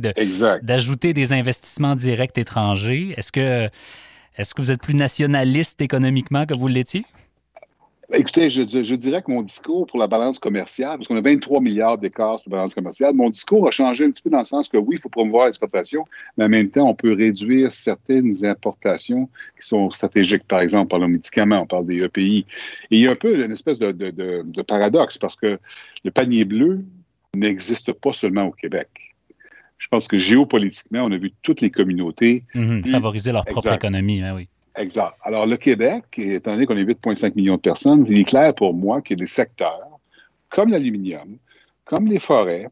d'ajouter 0.61 1.13
des 1.13 1.33
investissements 1.33 1.95
directs 1.95 2.37
étrangers. 2.37 3.13
Est-ce 3.17 3.31
que, 3.31 3.69
est-ce 4.37 4.53
que 4.53 4.61
vous 4.61 4.71
êtes 4.71 4.81
plus 4.81 4.95
nationaliste 4.95 5.81
économiquement 5.81 6.45
que 6.45 6.53
vous 6.53 6.67
l'étiez? 6.67 7.05
Écoutez, 8.13 8.49
je, 8.51 8.61
dirais 8.95 9.21
que 9.21 9.31
mon 9.31 9.41
discours 9.41 9.87
pour 9.87 9.97
la 9.97 10.05
balance 10.05 10.37
commerciale, 10.37 10.97
parce 10.97 11.07
qu'on 11.07 11.15
a 11.15 11.21
23 11.21 11.59
milliards 11.59 11.97
d'écarts 11.97 12.39
sur 12.39 12.51
la 12.51 12.57
balance 12.57 12.75
commerciale, 12.75 13.15
mon 13.15 13.29
discours 13.29 13.67
a 13.67 13.71
changé 13.71 14.05
un 14.05 14.11
petit 14.11 14.21
peu 14.21 14.29
dans 14.29 14.39
le 14.39 14.43
sens 14.43 14.69
que 14.69 14.77
oui, 14.77 14.97
il 14.97 15.01
faut 15.01 15.09
promouvoir 15.09 15.47
l'exportation, 15.47 16.05
mais 16.37 16.45
en 16.45 16.49
même 16.49 16.69
temps, 16.69 16.87
on 16.87 16.93
peut 16.93 17.13
réduire 17.13 17.71
certaines 17.71 18.45
importations 18.45 19.27
qui 19.59 19.67
sont 19.67 19.89
stratégiques. 19.89 20.43
Par 20.47 20.59
exemple, 20.59 20.85
on 20.85 20.87
parle 20.87 21.01
de 21.03 21.13
médicaments, 21.13 21.61
on 21.61 21.65
parle 21.65 21.87
des 21.87 22.03
EPI. 22.03 22.45
Et 22.91 22.97
il 22.97 23.01
y 23.01 23.07
a 23.07 23.11
un 23.11 23.15
peu 23.15 23.43
une 23.43 23.51
espèce 23.51 23.79
de, 23.79 24.61
paradoxe 24.61 25.17
parce 25.17 25.35
que 25.35 25.59
le 26.03 26.11
panier 26.11 26.45
bleu 26.45 26.85
n'existe 27.35 27.91
pas 27.91 28.13
seulement 28.13 28.43
au 28.43 28.51
Québec. 28.51 28.89
Je 29.77 29.87
pense 29.87 30.07
que 30.07 30.17
géopolitiquement, 30.17 31.03
on 31.03 31.11
a 31.11 31.17
vu 31.17 31.33
toutes 31.41 31.61
les 31.61 31.69
communautés 31.71 32.43
mhm, 32.53 32.85
favoriser 32.85 33.31
leur 33.31 33.45
propre 33.45 33.73
économie. 33.73 34.21
Hein, 34.21 34.35
oui. 34.35 34.47
Exact. 34.77 35.13
Alors, 35.23 35.45
le 35.45 35.57
Québec, 35.57 36.03
étant 36.17 36.51
donné 36.51 36.65
qu'on 36.65 36.77
est 36.77 36.83
8,5 36.83 37.35
millions 37.35 37.55
de 37.55 37.61
personnes, 37.61 38.05
il 38.09 38.19
est 38.19 38.25
clair 38.25 38.53
pour 38.53 38.73
moi 38.73 39.01
qu'il 39.01 39.17
y 39.17 39.21
a 39.21 39.23
des 39.23 39.29
secteurs 39.29 39.99
comme 40.49 40.69
l'aluminium, 40.69 41.37
comme 41.85 42.07
les 42.07 42.19
forêts, 42.19 42.69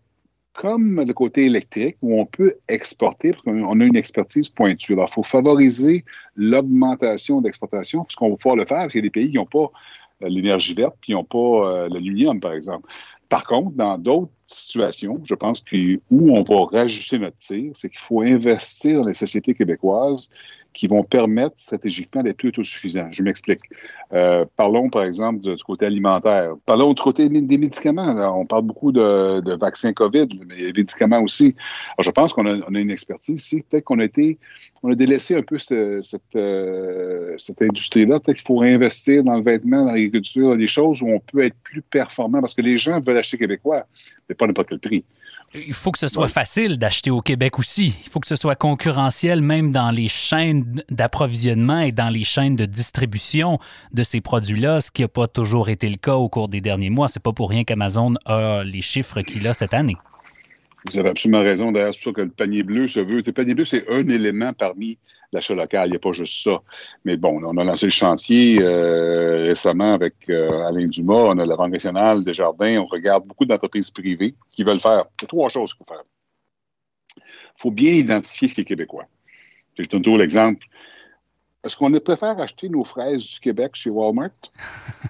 comme 0.54 1.02
le 1.02 1.14
côté 1.14 1.46
électrique, 1.46 1.98
où 2.02 2.20
on 2.20 2.26
peut 2.26 2.56
exporter, 2.68 3.32
parce 3.32 3.44
qu'on 3.44 3.80
a 3.80 3.84
une 3.84 3.96
expertise 3.96 4.50
pointue. 4.50 4.94
Alors, 4.94 5.08
il 5.10 5.14
faut 5.14 5.24
favoriser 5.24 6.06
l'augmentation 6.36 7.42
d'exportation, 7.42 8.04
puisqu'on 8.04 8.30
va 8.30 8.36
pouvoir 8.38 8.56
le 8.56 8.66
faire, 8.66 8.78
parce 8.80 8.92
qu'il 8.92 9.00
y 9.00 9.06
a 9.06 9.08
des 9.08 9.10
pays 9.10 9.32
qui 9.32 9.38
n'ont 9.38 9.46
pas 9.46 9.72
euh, 10.22 10.30
l'énergie 10.30 10.74
verte, 10.74 10.96
puis 11.02 11.08
qui 11.08 11.12
n'ont 11.14 11.24
pas 11.24 11.38
euh, 11.38 11.90
l'aluminium, 11.90 12.40
par 12.40 12.54
exemple. 12.54 12.88
Par 13.30 13.46
contre, 13.46 13.72
dans 13.72 13.98
d'autres 13.98 14.32
situations, 14.46 15.20
je 15.26 15.34
pense 15.34 15.62
que 15.62 16.00
où 16.12 16.38
on 16.38 16.44
va 16.44 16.66
rajouter 16.66 17.18
notre 17.18 17.38
tir, 17.38 17.72
c'est 17.74 17.90
qu'il 17.90 18.00
faut 18.00 18.22
investir 18.22 19.02
dans 19.02 19.08
les 19.08 19.16
sociétés 19.16 19.56
québécoises 19.56 20.30
qui 20.74 20.88
vont 20.88 21.04
permettre 21.04 21.56
stratégiquement 21.58 22.24
d'être 22.24 22.38
plus 22.38 22.50
autosuffisants. 22.50 23.08
Je 23.12 23.24
m'explique. 23.24 23.62
Euh, 24.14 24.46
parlons, 24.58 24.90
par 24.90 25.04
exemple, 25.04 25.42
du 25.42 25.64
côté 25.64 25.86
alimentaire. 25.86 26.54
Parlons 26.66 26.94
du 26.94 27.02
côté 27.02 27.30
des 27.30 27.58
médicaments. 27.58 28.16
on 28.38 28.46
parle 28.46 28.64
beaucoup 28.64 28.92
de, 28.92 29.56
vaccins 29.56 29.94
COVID, 29.94 30.28
mais 30.48 30.72
des 30.72 30.74
médicaments 30.74 31.22
aussi. 31.22 31.56
je 32.00 32.10
pense 32.10 32.34
qu'on 32.34 32.46
a, 32.48 32.68
une 32.70 32.92
expertise 32.92 33.42
ici. 33.42 33.64
Peut-être 33.70 33.84
qu'on 33.84 34.00
a 34.00 34.06
été, 34.06 34.40
on 34.82 34.92
a 34.92 34.96
délaissé 34.96 35.36
un 35.36 35.44
peu 35.44 35.58
cette, 35.58 35.74
euh, 36.36 37.36
cette, 37.38 37.62
industrie-là. 37.62 38.20
Peut-être 38.20 38.38
qu'il 38.38 38.48
faut 38.48 38.58
réinvestir 38.58 39.24
dans 39.24 39.36
le 39.36 39.44
vêtement, 39.44 39.86
dans 39.86 39.92
l'agriculture, 39.92 40.50
dans 40.50 40.56
des 40.56 40.68
choses 40.68 41.02
où 41.02 41.08
on 41.08 41.20
peut 41.20 41.46
être 41.46 41.56
plus 41.64 41.82
performant 41.82 42.42
parce 42.42 42.56
que 42.56 42.62
les 42.62 42.78
gens 42.78 43.00
veulent 43.00 43.18
acheter 43.18 43.38
québécois, 43.38 43.86
mais 44.28 44.36
pas 44.36 44.48
n'importe 44.48 44.70
quel 44.70 44.80
prix 44.80 45.06
il 45.56 45.74
faut 45.74 45.92
que 45.92 46.00
ce 46.00 46.08
soit 46.08 46.28
facile 46.28 46.78
d'acheter 46.78 47.12
au 47.12 47.22
Québec 47.22 47.60
aussi. 47.60 47.96
Il 48.04 48.10
faut 48.10 48.20
que 48.20 48.28
ce 48.28 48.36
soit 48.36 48.56
concurrentiel 48.56 49.42
même 49.42 49.72
dans 49.72 49.92
les 49.92 50.08
chaînes 50.08 50.84
d'approvisionnement 50.90 51.80
et 51.80 51.92
dans 51.92 52.10
les 52.10 52.24
chaînes 52.24 52.56
de 52.56 52.66
distribution 52.66 53.60
de 53.94 54.04
ces 54.04 54.22
produits-là, 54.22 54.82
ce 54.82 54.92
qui 54.92 55.04
n'a 55.04 55.08
pas 55.08 55.28
toujours 55.28 55.70
été 55.70 55.90
le 55.90 55.98
cas 55.98 56.16
au 56.16 56.30
cours 56.30 56.50
des 56.50 56.62
derniers 56.62 56.90
mois. 56.90 57.08
C'est 57.08 57.22
pas 57.22 57.34
pour 57.34 57.50
rien 57.50 57.64
qu'Amazon 57.64 58.16
a 58.26 58.64
les 58.64 58.82
chiffres 58.82 59.22
qu'il 59.22 59.48
a 59.48 59.54
cette 59.54 59.74
année. 59.74 59.98
Vous 60.92 61.00
avez 61.00 61.10
absolument 61.10 61.42
raison. 61.42 61.72
D'ailleurs, 61.72 61.94
c'est 61.94 62.04
pour 62.04 62.12
ça 62.12 62.16
que 62.16 62.22
le 62.22 62.30
panier 62.30 62.64
bleu 62.64 62.88
se 62.88 63.00
veut. 63.00 63.22
Le 63.26 63.32
panier 63.32 63.56
bleu, 63.56 63.66
c'est 63.66 63.90
un 63.90 64.08
élément 64.08 64.54
parmi 64.54 64.98
l'achat 65.32 65.56
local. 65.56 65.88
Il 65.88 65.92
n'y 65.92 65.96
a 65.96 66.00
pas 66.00 66.12
juste 66.12 66.44
ça. 66.44 66.62
Mais 67.06 67.18
bon, 67.18 67.42
on 67.44 67.58
a 67.58 67.64
lancé 67.64 67.86
le 67.86 67.92
chantier 67.92 68.62
euh, 68.62 69.46
récemment 69.46 69.94
avec 69.94 70.16
euh, 70.30 70.68
Alain 70.68 70.86
Dumas. 70.86 71.24
On 71.24 71.38
a 71.38 71.46
la 71.46 71.56
Banque 71.56 71.72
nationale 71.72 72.24
des 72.24 72.34
jardins. 72.34 72.80
On 72.80 72.86
regarde 72.86 73.26
beaucoup 73.26 73.46
d'entreprises 73.46 73.92
privées 73.92 74.36
qui 74.52 74.64
veulent 74.64 74.80
faire. 74.80 75.06
Il 75.20 75.24
y 75.24 75.26
a 75.26 75.28
trois 75.28 75.50
choses 75.50 75.74
qu'il 75.74 75.86
faut 75.86 75.94
faire. 75.94 76.04
Il 77.18 77.62
faut 77.62 77.72
bien 77.72 77.94
identifier 77.94 78.48
ce 78.48 78.56
qui 78.56 78.62
est 78.62 78.66
québécois. 78.66 79.06
Je 79.78 79.88
donne 79.88 80.02
toujours 80.02 80.20
l'exemple. 80.20 80.66
Est-ce 81.64 81.78
qu'on 81.78 81.92
préfère 82.00 82.40
acheter 82.42 82.68
nos 82.68 82.84
fraises 82.84 83.26
du 83.26 83.40
Québec 83.40 83.72
chez 83.76 83.90
Walmart 83.90 84.32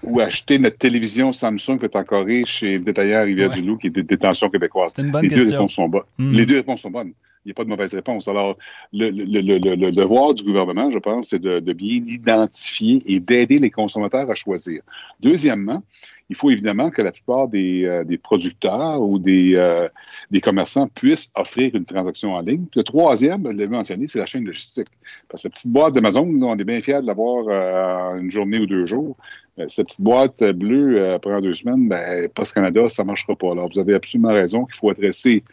ou 0.04 0.20
acheter 0.20 0.58
notre 0.58 0.78
télévision 0.78 1.32
Samsung 1.32 1.78
qui 1.78 1.84
est 1.84 1.96
en 1.96 2.04
Corée 2.04 2.44
chez 2.46 2.78
le 2.78 2.84
détaillant 2.84 3.24
Rivière-du-Loup 3.24 3.78
qui 3.78 3.88
est 3.88 3.90
de 3.90 4.02
détention 4.02 4.48
québécoise? 4.50 4.92
C'est 4.94 5.02
une 5.02 5.10
bonne 5.10 5.22
Les 5.22 5.30
question. 5.30 5.48
deux 5.48 5.54
réponses 5.56 5.72
sont 5.74 5.88
bonnes. 5.88 6.02
Mm. 6.18 6.32
Les 6.32 6.46
deux 6.46 6.56
réponses 6.56 6.82
sont 6.82 6.90
bonnes. 6.90 7.12
Il 7.44 7.48
n'y 7.48 7.52
a 7.52 7.54
pas 7.54 7.64
de 7.64 7.68
mauvaise 7.68 7.94
réponse. 7.94 8.26
Alors, 8.26 8.56
le, 8.92 9.90
devoir 9.90 10.32
du 10.32 10.44
gouvernement, 10.44 10.90
je 10.90 10.98
pense, 10.98 11.28
c'est 11.28 11.38
de, 11.38 11.72
bien 11.74 12.02
identifier 12.06 12.98
et 13.06 13.20
d'aider 13.20 13.58
les 13.58 13.70
consommateurs 13.70 14.30
à 14.30 14.34
choisir. 14.34 14.80
Deuxièmement, 15.20 15.82
il 16.30 16.36
faut 16.36 16.50
évidemment 16.50 16.90
que 16.90 17.02
la 17.02 17.12
plupart 17.12 17.48
des, 17.48 17.84
euh, 17.84 18.04
producteurs 18.22 19.02
ou 19.02 19.18
des, 19.18 19.56
euh, 19.56 19.88
des 20.30 20.40
commerçants 20.40 20.88
puissent 20.88 21.30
offrir 21.34 21.74
une 21.74 21.84
transaction 21.84 22.32
en 22.32 22.40
ligne. 22.40 22.64
Le 22.74 22.82
troisième, 22.82 23.42
je 23.44 23.50
l'avais 23.50 23.66
mentionné, 23.66 24.08
c'est 24.08 24.20
la 24.20 24.26
chaîne 24.26 24.46
logistique. 24.46 24.88
Parce 25.28 25.42
que 25.42 25.48
la 25.48 25.52
petite 25.52 25.70
boîte 25.70 25.94
d'Amazon, 25.94 26.26
on 26.26 26.56
est 26.56 26.64
bien 26.64 26.80
fiers 26.80 27.02
de 27.02 27.06
l'avoir 27.06 27.44
euh, 27.48 28.20
une 28.20 28.30
journée 28.30 28.58
ou 28.58 28.64
deux 28.64 28.86
jours. 28.86 29.18
Euh, 29.58 29.66
cette 29.68 29.88
petite 29.88 30.02
boîte 30.02 30.42
bleue, 30.42 31.12
après 31.12 31.42
deux 31.42 31.52
semaines, 31.52 31.88
ben, 31.88 32.26
Post 32.30 32.54
Canada, 32.54 32.88
ça 32.88 33.02
ne 33.02 33.08
marchera 33.08 33.36
pas. 33.36 33.52
Alors, 33.52 33.68
vous 33.70 33.78
avez 33.78 33.94
absolument 33.94 34.32
raison 34.32 34.64
qu'il 34.64 34.76
faut 34.76 34.88
adresser 34.88 35.44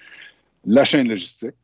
la 0.65 0.83
chaîne 0.85 1.09
logistique, 1.09 1.55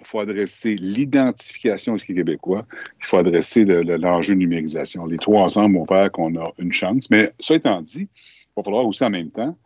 il 0.00 0.06
faut 0.06 0.20
adresser 0.20 0.74
l'identification 0.74 1.96
est 1.96 2.06
québécois, 2.06 2.66
il 3.00 3.06
faut 3.06 3.18
adresser 3.18 3.64
le- 3.64 3.82
le- 3.82 3.96
l'enjeu 3.96 4.34
de 4.34 4.40
numérisation. 4.40 5.06
Les 5.06 5.18
trois 5.18 5.42
ensemble 5.42 5.76
vont 5.76 5.86
faire 5.86 6.10
qu'on 6.10 6.34
a 6.36 6.44
une 6.58 6.72
chance. 6.72 7.08
Mais 7.10 7.32
ça 7.40 7.54
étant 7.54 7.82
dit, 7.82 8.08
il 8.12 8.52
va 8.56 8.62
falloir 8.62 8.86
aussi 8.86 9.04
en 9.04 9.10
même 9.10 9.30
temps 9.30 9.56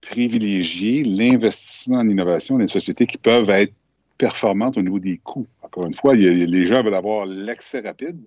privilégier 0.00 1.02
l'investissement 1.04 1.98
en 1.98 2.08
innovation 2.08 2.58
des 2.58 2.66
sociétés 2.68 3.06
qui 3.06 3.18
peuvent 3.18 3.50
être 3.50 3.72
performantes 4.18 4.78
au 4.78 4.82
niveau 4.82 4.98
des 4.98 5.18
coûts. 5.18 5.46
Encore 5.62 5.86
une 5.86 5.94
fois, 5.94 6.14
les 6.14 6.66
gens 6.66 6.82
veulent 6.82 6.94
avoir 6.94 7.26
l'accès 7.26 7.80
rapide. 7.80 8.18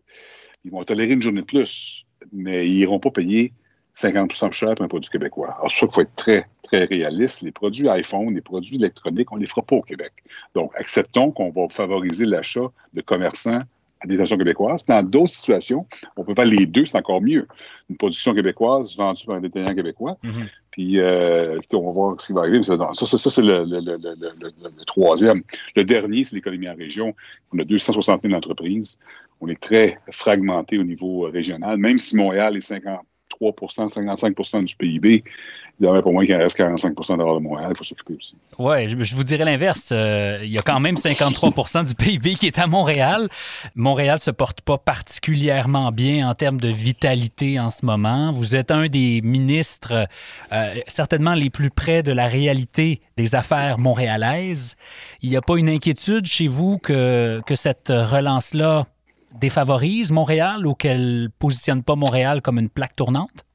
Ils 0.65 0.71
vont 0.71 0.83
tolérer 0.83 1.13
une 1.13 1.21
journée 1.21 1.41
de 1.41 1.45
plus, 1.45 2.05
mais 2.33 2.67
ils 2.67 2.79
n'iront 2.79 2.99
pas 2.99 3.11
payer 3.11 3.53
50 3.99 4.29
plus 4.29 4.51
cher 4.51 4.75
pour 4.75 4.85
un 4.85 4.87
produit 4.87 5.09
québécois. 5.09 5.53
Alors, 5.57 5.69
c'est 5.69 5.77
sûr 5.77 5.87
qu'il 5.87 5.95
faut 5.95 6.01
être 6.01 6.15
très, 6.15 6.45
très 6.63 6.85
réaliste. 6.85 7.41
Les 7.41 7.51
produits 7.51 7.89
iPhone, 7.89 8.33
les 8.33 8.41
produits 8.41 8.75
électroniques, 8.77 9.31
on 9.31 9.35
ne 9.35 9.41
les 9.41 9.47
fera 9.47 9.61
pas 9.61 9.75
au 9.75 9.81
Québec. 9.81 10.11
Donc, 10.55 10.71
acceptons 10.75 11.31
qu'on 11.31 11.49
va 11.51 11.67
favoriser 11.69 12.25
l'achat 12.25 12.67
de 12.93 13.01
commerçants 13.01 13.61
à 14.01 14.07
destination 14.07 14.37
québécoise. 14.37 14.85
Dans 14.85 15.03
d'autres 15.03 15.27
situations, 15.31 15.85
on 16.15 16.23
peut 16.23 16.33
faire 16.33 16.45
les 16.45 16.65
deux, 16.65 16.85
c'est 16.85 16.97
encore 16.97 17.21
mieux. 17.21 17.45
Une 17.89 17.97
production 17.97 18.33
québécoise 18.33 18.95
vendue 18.95 19.25
par 19.25 19.35
un 19.35 19.41
détaillant 19.41 19.75
québécois, 19.75 20.17
Mhm. 20.23 20.47
puis 20.71 21.01
euh, 21.01 21.57
écoutez, 21.57 21.75
on 21.75 21.85
va 21.87 21.91
voir 21.91 22.21
ce 22.21 22.27
qui 22.27 22.33
va 22.33 22.41
arriver. 22.41 22.63
Ça, 22.63 22.77
ça, 22.93 23.05
ça, 23.05 23.17
ça, 23.17 23.29
c'est 23.29 23.41
le, 23.41 23.65
le- 23.65 24.85
troisième. 24.85 25.41
Le 25.75 25.83
dernier, 25.83 26.23
c'est 26.23 26.35
l'économie 26.35 26.69
en 26.69 26.75
région. 26.75 27.13
On 27.53 27.59
a 27.59 27.65
260 27.65 28.21
000 28.21 28.33
entreprises. 28.33 28.97
On 29.41 29.47
est 29.49 29.59
très 29.59 29.99
fragmenté 30.11 30.77
au 30.77 30.83
niveau 30.83 31.25
euh, 31.27 31.29
régional. 31.29 31.77
Même 31.77 31.97
si 31.99 32.15
Montréal 32.15 32.55
est 32.57 32.61
53 33.39 33.89
55 33.89 34.65
du 34.65 34.75
PIB, 34.75 35.23
il 35.79 35.85
y 35.85 35.87
aurait 35.87 36.01
pour 36.01 36.11
moi 36.11 36.25
qu'il 36.25 36.35
reste 36.35 36.57
45 36.57 36.93
dehors 37.17 37.35
de 37.35 37.43
Montréal. 37.43 37.71
Il 37.73 37.77
faut 37.77 37.85
s'occuper 37.85 38.15
aussi. 38.15 38.35
Ouais, 38.57 38.89
je, 38.89 39.15
vous 39.15 39.23
dirais 39.23 39.45
l'inverse. 39.45 39.91
Euh, 39.93 40.39
il 40.43 40.51
y 40.51 40.57
a 40.57 40.61
quand 40.61 40.79
même 40.81 40.95
53% 40.95 41.87
du 41.87 41.95
PIB 41.95 42.35
qui 42.35 42.47
est 42.47 42.59
à 42.59 42.67
Montréal. 42.67 43.29
Montréal 43.75 44.19
se 44.19 44.31
porte 44.31 44.59
pas 44.61 44.77
particulièrement 44.77 45.91
bien 45.93 46.29
en 46.29 46.35
termes 46.35 46.59
de 46.59 46.67
vitalité 46.67 47.59
en 47.61 47.69
ce 47.69 47.85
moment. 47.85 48.33
Vous 48.33 48.57
êtes 48.57 48.71
un 48.71 48.87
des 48.87 49.21
ministres 49.23 50.07
euh, 50.51 50.75
certainement 50.87 51.33
les 51.33 51.49
plus 51.49 51.69
près 51.69 52.03
de 52.03 52.11
la 52.11 52.27
réalité 52.27 52.99
des 53.15 53.35
affaires 53.35 53.79
montréalaises. 53.79 54.75
Il 55.21 55.29
n'y 55.29 55.37
a 55.37 55.41
pas 55.41 55.55
une 55.55 55.69
inquiétude 55.69 56.25
chez 56.25 56.47
vous 56.47 56.77
que, 56.77 57.41
que 57.45 57.55
cette 57.55 57.87
relance-là 57.87 58.85
défavorise 59.39 60.11
Montréal 60.11 60.65
ou 60.65 60.73
qu'elle 60.73 61.29
positionne 61.39 61.83
pas 61.83 61.95
Montréal 61.95 62.41
comme 62.41 62.59
une 62.59 62.69
plaque 62.69 62.95
tournante? 62.95 63.45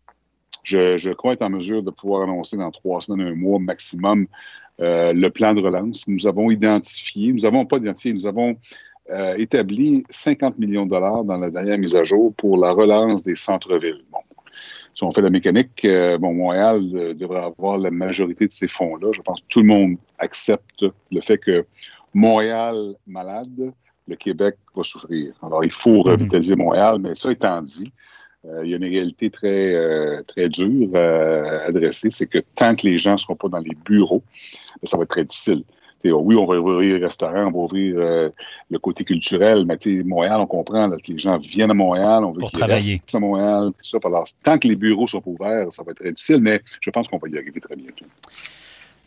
Je, 0.65 1.13
crois 1.13 1.35
être 1.35 1.43
en 1.43 1.51
mesure 1.51 1.83
de 1.83 1.91
pouvoir 1.91 2.23
annoncer 2.23 2.57
dans 2.57 2.71
trois 2.71 3.01
semaines, 3.01 3.27
un 3.27 3.35
mois 3.35 3.59
maximum, 3.59 4.27
euh, 4.81 5.13
le 5.13 5.31
plan 5.31 5.55
de 5.55 5.61
relance. 5.61 6.07
Nous 6.09 6.27
avons 6.27 6.51
identifié, 6.51 7.33
nous 7.33 7.41
n'avons 7.41 7.67
pas 7.67 7.77
identifié, 7.77 8.13
nous 8.13 8.27
avons 8.27 8.57
euh, 9.11 9.35
établi 9.37 10.05
50 10.09 10.59
millions 10.59 10.87
de 10.87 10.91
dollars 10.91 11.25
dans 11.25 11.37
la 11.37 11.51
dernière 11.51 11.79
mise 11.79 11.95
à 11.97 12.03
jour 12.03 12.33
pour 12.35 12.57
la 12.57 12.73
relance 12.73 13.23
des 13.23 13.37
centres-villes. 13.37 14.05
Si 14.95 15.03
on 15.03 15.11
fait 15.11 15.21
la 15.21 15.31
mécanique, 15.31 15.85
euh, 15.85 16.19
Montréal 16.19 17.15
devrait 17.15 17.43
avoir 17.43 17.79
la 17.79 17.91
majorité 17.91 18.47
de 18.47 18.53
ces 18.53 18.69
fonds-là. 18.69 19.11
Je 19.13 19.21
pense 19.21 19.41
que 19.41 19.47
tout 19.49 19.61
le 19.61 19.67
monde 19.67 19.97
accepte 20.19 20.85
le 21.11 21.21
fait 21.21 21.37
que 21.37 21.67
Montréal 22.15 22.95
malade, 23.07 23.73
le 24.07 24.17
Québec 24.17 24.57
va 24.75 24.83
souffrir. 24.83 25.35
Alors, 25.43 25.65
il 25.65 25.71
faut 25.71 26.03
revitaliser 26.03 26.57
Montréal, 26.57 26.99
mais 27.01 27.15
ça 27.15 27.33
étant 27.33 27.63
dit, 27.63 27.93
euh, 28.47 28.65
il 28.65 28.71
y 28.71 28.75
a 28.75 28.77
une 28.77 28.85
réalité 28.85 29.31
très, 29.31 29.75
euh, 29.75 30.23
très 30.27 30.49
dure 30.49 30.91
euh, 30.95 31.61
à 31.61 31.69
adresser, 31.69 32.11
c'est 32.11 32.27
que 32.27 32.39
tant 32.55 32.75
que 32.77 32.87
les 32.87 32.99
gens 32.99 33.13
ne 33.13 33.19
seront 33.19 33.37
pas 33.37 33.49
dans 33.49 33.59
les 33.59 33.75
bureaux, 33.85 34.23
ben, 34.83 34.87
ça 34.87 34.97
va 34.97 35.05
être 35.05 35.11
très 35.11 35.25
difficile. 35.25 35.63
T'sais, 36.01 36.13
oui, 36.13 36.37
on 36.37 36.45
va 36.45 36.57
ouvrir 36.59 36.99
les 36.99 37.05
restaurants, 37.05 37.47
on 37.47 37.51
va 37.51 37.59
ouvrir 37.59 37.95
euh, 37.97 38.29
le 38.71 38.79
côté 38.79 39.05
culturel, 39.05 39.65
mais 39.65 39.79
Montréal, 40.05 40.39
on 40.41 40.47
comprend 40.47 40.87
là, 40.87 40.99
que 40.99 41.11
les 41.11 41.19
gens 41.19 41.39
viennent 41.39 41.71
à 41.71 41.75
Montréal, 41.75 42.25
on 42.25 42.33
veut 42.33 42.43
qu'ils 42.43 42.59
travailler. 42.59 43.01
restent 43.01 43.15
à 43.15 43.21
Montréal, 43.21 43.71
tout 43.79 43.85
ça. 43.87 43.99
Alors, 44.05 44.27
tant 44.43 44.59
que 44.59 44.69
les 44.69 44.77
bureaux 44.77 45.07
sont 45.07 45.23
pas 45.23 45.31
ouverts, 45.31 45.73
ça 45.73 45.83
va 45.83 45.93
être 45.93 46.03
très 46.03 46.13
difficile, 46.13 46.41
mais 46.43 46.61
je 46.83 46.91
pense 46.91 47.09
qu'on 47.09 47.17
va 47.17 47.29
y 47.29 47.39
arriver 47.39 47.59
très 47.59 47.77
bientôt. 47.77 48.05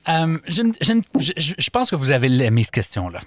Euh, 0.10 0.38
je, 0.48 1.70
pense 1.70 1.92
que 1.92 1.96
vous 1.96 2.12
avez 2.12 2.28
aimé 2.44 2.64
cette 2.64 2.74
question-là. 2.74 3.20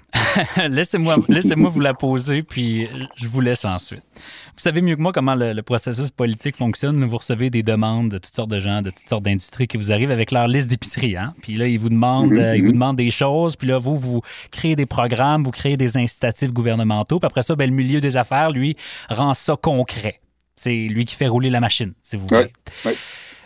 Laissez-moi 0.68 1.16
laissez 1.28 1.54
vous 1.54 1.80
la 1.80 1.94
poser, 1.94 2.42
puis 2.42 2.88
je 3.16 3.26
vous 3.26 3.40
laisse 3.40 3.64
ensuite. 3.64 4.02
Vous 4.14 4.62
savez 4.62 4.80
mieux 4.80 4.96
que 4.96 5.00
moi 5.00 5.12
comment 5.12 5.34
le, 5.34 5.52
le 5.52 5.62
processus 5.62 6.10
politique 6.10 6.56
fonctionne. 6.56 7.04
Vous 7.04 7.16
recevez 7.16 7.50
des 7.50 7.62
demandes 7.62 8.10
de 8.10 8.18
toutes 8.18 8.34
sortes 8.34 8.50
de 8.50 8.60
gens, 8.60 8.82
de 8.82 8.90
toutes 8.90 9.08
sortes 9.08 9.22
d'industries 9.24 9.66
qui 9.66 9.76
vous 9.76 9.92
arrivent 9.92 10.10
avec 10.10 10.30
leur 10.30 10.46
liste 10.46 10.68
d'épicerie. 10.68 11.16
Hein? 11.16 11.34
Puis 11.42 11.56
là, 11.56 11.66
ils 11.66 11.78
vous, 11.78 11.88
demandent, 11.88 12.30
Mhm, 12.30 12.38
euh, 12.38 12.56
ils 12.56 12.62
vous 12.62 12.68
mhm. 12.68 12.74
demandent 12.74 12.96
des 12.96 13.10
choses, 13.10 13.56
puis 13.56 13.68
là, 13.68 13.78
vous, 13.78 13.96
vous 13.96 14.22
créez 14.50 14.76
des 14.76 14.86
programmes, 14.86 15.44
vous 15.44 15.50
créez 15.50 15.76
des 15.76 15.96
incitatifs 15.96 16.52
gouvernementaux, 16.52 17.18
puis 17.18 17.26
après 17.26 17.42
ça, 17.42 17.54
ben, 17.56 17.68
le 17.68 17.76
milieu 17.76 18.00
des 18.00 18.16
affaires, 18.16 18.50
lui, 18.50 18.76
rend 19.08 19.34
ça 19.34 19.56
concret. 19.60 20.20
C'est 20.56 20.86
lui 20.88 21.04
qui 21.04 21.14
fait 21.14 21.28
rouler 21.28 21.50
la 21.50 21.60
machine, 21.60 21.94
si 22.02 22.16
vous 22.16 22.26
voulez. 22.26 22.52
ouais. 22.84 22.94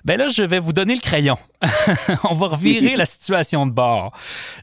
Ben 0.05 0.19
là, 0.19 0.29
je 0.29 0.43
vais 0.43 0.59
vous 0.59 0.73
donner 0.75 0.95
le 0.95 1.01
crayon. 1.01 1.37
On 2.31 2.35
va 2.35 2.49
revirer 2.49 2.97
la 2.97 3.07
situation 3.07 3.67
de 3.67 3.73
bord. 3.73 4.13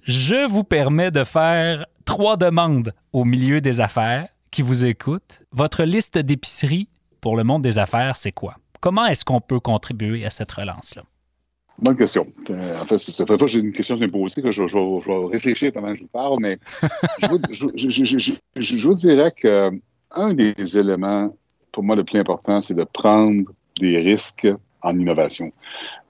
Je 0.03 0.47
vous 0.47 0.63
permets 0.63 1.09
de 1.11 1.23
faire 1.23 1.85
trois 2.05 2.37
demandes 2.37 2.93
au 3.11 3.25
milieu 3.25 3.59
des 3.59 3.79
affaires 3.81 4.27
qui 4.51 4.61
vous 4.61 4.85
écoutent. 4.85 5.41
Votre 5.51 5.83
liste 5.83 6.17
d'épicerie 6.19 6.89
pour 7.21 7.35
le 7.37 7.43
monde 7.43 7.63
des 7.63 7.79
affaires, 7.79 8.15
c'est 8.15 8.31
quoi? 8.31 8.55
Comment 8.81 9.05
est-ce 9.07 9.25
qu'on 9.25 9.41
peut 9.41 9.59
contribuer 9.59 10.25
à 10.25 10.29
cette 10.29 10.51
relance-là? 10.51 11.03
Bonne 11.79 11.97
question. 11.97 12.27
Euh, 12.51 12.79
en 12.79 12.85
fait, 12.85 12.99
ça 12.99 13.25
fait 13.25 13.37
pas 13.37 13.45
que 13.45 13.47
j'ai 13.47 13.59
une 13.59 13.71
question 13.73 13.95
qui 13.95 14.03
me 14.03 14.11
posée, 14.11 14.43
que 14.43 14.51
je, 14.51 14.67
je 14.67 14.77
vais- 14.77 15.01
je 15.01 15.11
réfléchir 15.31 15.71
pendant 15.71 15.93
que 15.93 15.99
je 15.99 16.05
parle, 16.05 16.37
mais 16.39 16.59
je, 17.19 17.27
vous, 17.27 17.39
je, 17.49 17.65
je- 17.75 17.89
je- 17.89 18.17
je- 18.19 18.33
je- 18.57 18.77
je 18.77 18.93
dirais 18.93 19.31
que 19.35 19.71
un 20.11 20.33
des 20.35 20.53
éléments, 20.77 21.29
pour 21.71 21.81
moi, 21.83 21.95
le 21.95 22.03
plus 22.03 22.19
important, 22.19 22.61
c'est 22.61 22.75
de 22.75 22.83
prendre 22.83 23.45
des 23.79 23.97
risques 23.97 24.47
en 24.81 24.97
innovation. 24.99 25.51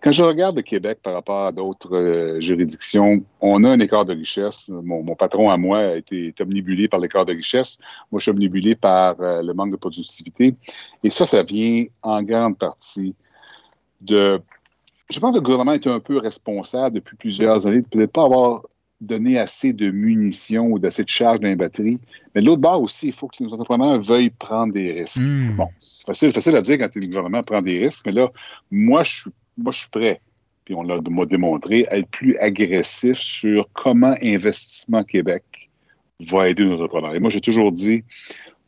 Quand 0.02 0.12
je 0.12 0.24
regarde 0.24 0.56
le 0.56 0.62
Québec 0.62 1.00
par 1.04 1.14
rapport 1.14 1.46
à 1.46 1.52
d'autres 1.52 1.96
euh, 1.96 2.42
juridictions, 2.42 3.24
on 3.40 3.64
a 3.64 3.70
un 3.70 3.80
écart 3.80 4.06
de 4.06 4.14
richesse. 4.14 4.68
Mon, 4.70 5.16
patron 5.16 5.50
à 5.50 5.58
moi 5.58 5.80
a 5.80 5.96
été 5.96 6.28
est 6.28 6.42
omnibulé 6.42 6.88
par 6.88 7.00
l'écart 7.00 7.26
de 7.26 7.34
richesse. 7.34 7.78
Moi, 8.12 8.20
je 8.20 8.24
suis 8.24 8.32
omnibulé 8.32 8.76
par 8.76 9.20
euh, 9.22 9.42
le 9.42 9.54
manque 9.54 9.72
de 9.72 9.78
productivité. 9.78 10.56
Et 11.04 11.10
ça, 11.10 11.26
ça 11.26 11.44
vient 11.44 11.86
en 12.02 12.24
grande 12.24 12.58
partie 12.58 13.16
de 14.02 14.42
je 15.12 15.20
pense 15.20 15.32
que 15.32 15.36
le 15.36 15.42
gouvernement 15.42 15.74
est 15.74 15.88
un 15.88 16.00
peu 16.00 16.18
responsable 16.18 16.96
depuis 16.96 17.18
plusieurs 17.18 17.68
années 17.68 17.82
de 17.82 17.88
peut-être 17.88 18.14
pas 18.14 18.24
avoir 18.24 18.64
donné 19.02 19.40
assez 19.40 19.74
de 19.74 19.90
munitions 19.90 20.68
ou 20.68 20.80
d'assez 20.80 21.04
de 21.04 21.10
charges 21.10 21.40
dans 21.40 21.48
les 21.48 21.56
batteries. 21.56 22.00
Mais 22.34 22.42
l'autre 22.42 22.62
bord 22.62 22.82
aussi, 22.82 23.08
il 23.08 23.14
faut 23.14 23.28
que 23.28 23.44
nos 23.44 23.52
entrepreneurs 23.52 24.00
veuillent 24.00 24.30
prendre 24.30 24.72
des 24.72 24.92
risques. 24.92 25.22
Hmm. 25.22 25.58
Bon, 25.58 25.68
c'est 25.80 26.06
facile, 26.06 26.32
facile 26.32 26.56
à 26.56 26.62
dire 26.62 26.78
quand 26.78 26.96
le 26.96 27.08
gouvernement 27.08 27.42
prend 27.42 27.62
des 27.62 27.80
risques, 27.80 28.06
mais 28.06 28.12
là, 28.12 28.32
moi, 28.70 29.04
je 29.04 29.22
suis, 29.22 29.32
moi, 29.58 29.72
je 29.72 29.80
suis 29.80 29.90
prêt, 29.90 30.22
puis 30.64 30.76
on 30.76 30.84
l'a 30.84 31.00
démontré, 31.26 31.88
à 31.88 31.98
être 31.98 32.10
plus 32.10 32.38
agressif 32.38 33.18
sur 33.18 33.68
comment 33.74 34.16
Investissement 34.22 35.04
Québec 35.04 35.44
va 36.20 36.50
aider 36.50 36.64
nos 36.64 36.76
entrepreneurs. 36.76 37.16
Et 37.16 37.20
moi, 37.20 37.32
j'ai 37.32 37.42
toujours 37.42 37.72
dit, 37.72 38.04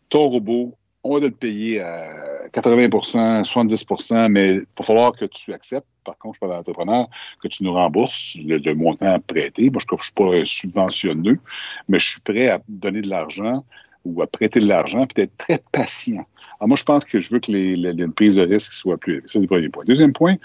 ton 0.10 0.28
robot, 0.28 0.76
on 1.04 1.20
va 1.20 1.30
te 1.30 1.34
payer 1.34 1.82
à 1.82 2.48
80% 2.54 3.44
70% 3.44 4.30
mais 4.30 4.56
il 4.56 4.66
va 4.78 4.86
falloir 4.86 5.12
que 5.14 5.26
tu 5.26 5.54
acceptes, 5.54 5.88
par 6.04 6.18
contre, 6.18 6.36
je 6.36 6.40
parle 6.40 6.54
à 6.54 6.58
l'entrepreneur, 6.58 7.08
que 7.42 7.48
tu 7.48 7.64
nous 7.64 7.74
rembourses 7.74 8.38
le, 8.44 8.58
le 8.58 8.76
montant 8.76 9.20
prêté. 9.20 9.70
Moi, 9.70 9.82
je 9.82 9.96
ne 9.96 10.02
suis 10.02 10.14
pas 10.14 10.46
subventionneux, 10.46 11.40
mais 11.88 12.00
je 12.00 12.10
suis 12.10 12.22
prêt 12.22 12.50
à 12.50 12.62
donner 12.68 13.02
de 13.02 13.10
l'argent 13.10 13.64
ou 14.06 14.22
à 14.22 14.28
prêter 14.28 14.60
de 14.60 14.68
l'argent, 14.68 15.08
puis 15.08 15.24
d'être 15.24 15.38
très 15.38 15.64
patient. 15.72 16.26
Alors 16.60 16.70
moi, 16.70 16.78
je 16.78 16.84
pense 16.84 17.04
que 17.06 17.20
je 17.20 17.30
veux 17.32 17.40
que 17.40 17.52
les, 17.52 17.76
les, 17.76 17.92
une 17.92 18.14
prise 18.14 18.36
de 18.36 18.44
risque 18.44 18.74
soit 18.74 18.98
plus 18.98 19.16
élevée. 19.16 19.28
C'est 19.28 19.40
le 19.40 19.48
premier 19.48 19.70
point. 19.70 19.84
Deuxième 19.86 20.14
point, 20.14 20.36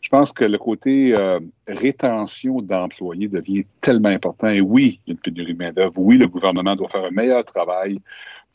je 0.00 0.08
pense 0.08 0.32
que 0.32 0.44
le 0.44 0.58
côté 0.58 1.12
euh, 1.12 1.40
rétention 1.68 2.62
d'employés 2.62 3.28
devient 3.28 3.64
tellement 3.80 4.08
important. 4.08 4.48
Et 4.48 4.60
oui, 4.60 5.00
il 5.06 5.10
y 5.10 5.12
a 5.12 5.12
une 5.12 5.18
pénurie 5.18 5.54
de 5.54 5.58
main-d'œuvre. 5.58 5.94
Oui, 5.96 6.16
le 6.16 6.28
gouvernement 6.28 6.76
doit 6.76 6.88
faire 6.88 7.04
un 7.04 7.10
meilleur 7.10 7.44
travail 7.44 8.00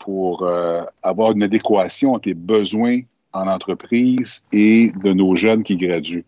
pour 0.02 0.42
euh, 0.42 0.82
avoir 1.02 1.32
une 1.32 1.44
adéquation 1.44 2.14
entre 2.14 2.28
les 2.28 2.34
besoins 2.34 3.00
en 3.32 3.46
entreprise 3.46 4.42
et 4.52 4.92
de 5.02 5.12
nos 5.12 5.36
jeunes 5.36 5.62
qui 5.62 5.76
graduent. 5.76 6.24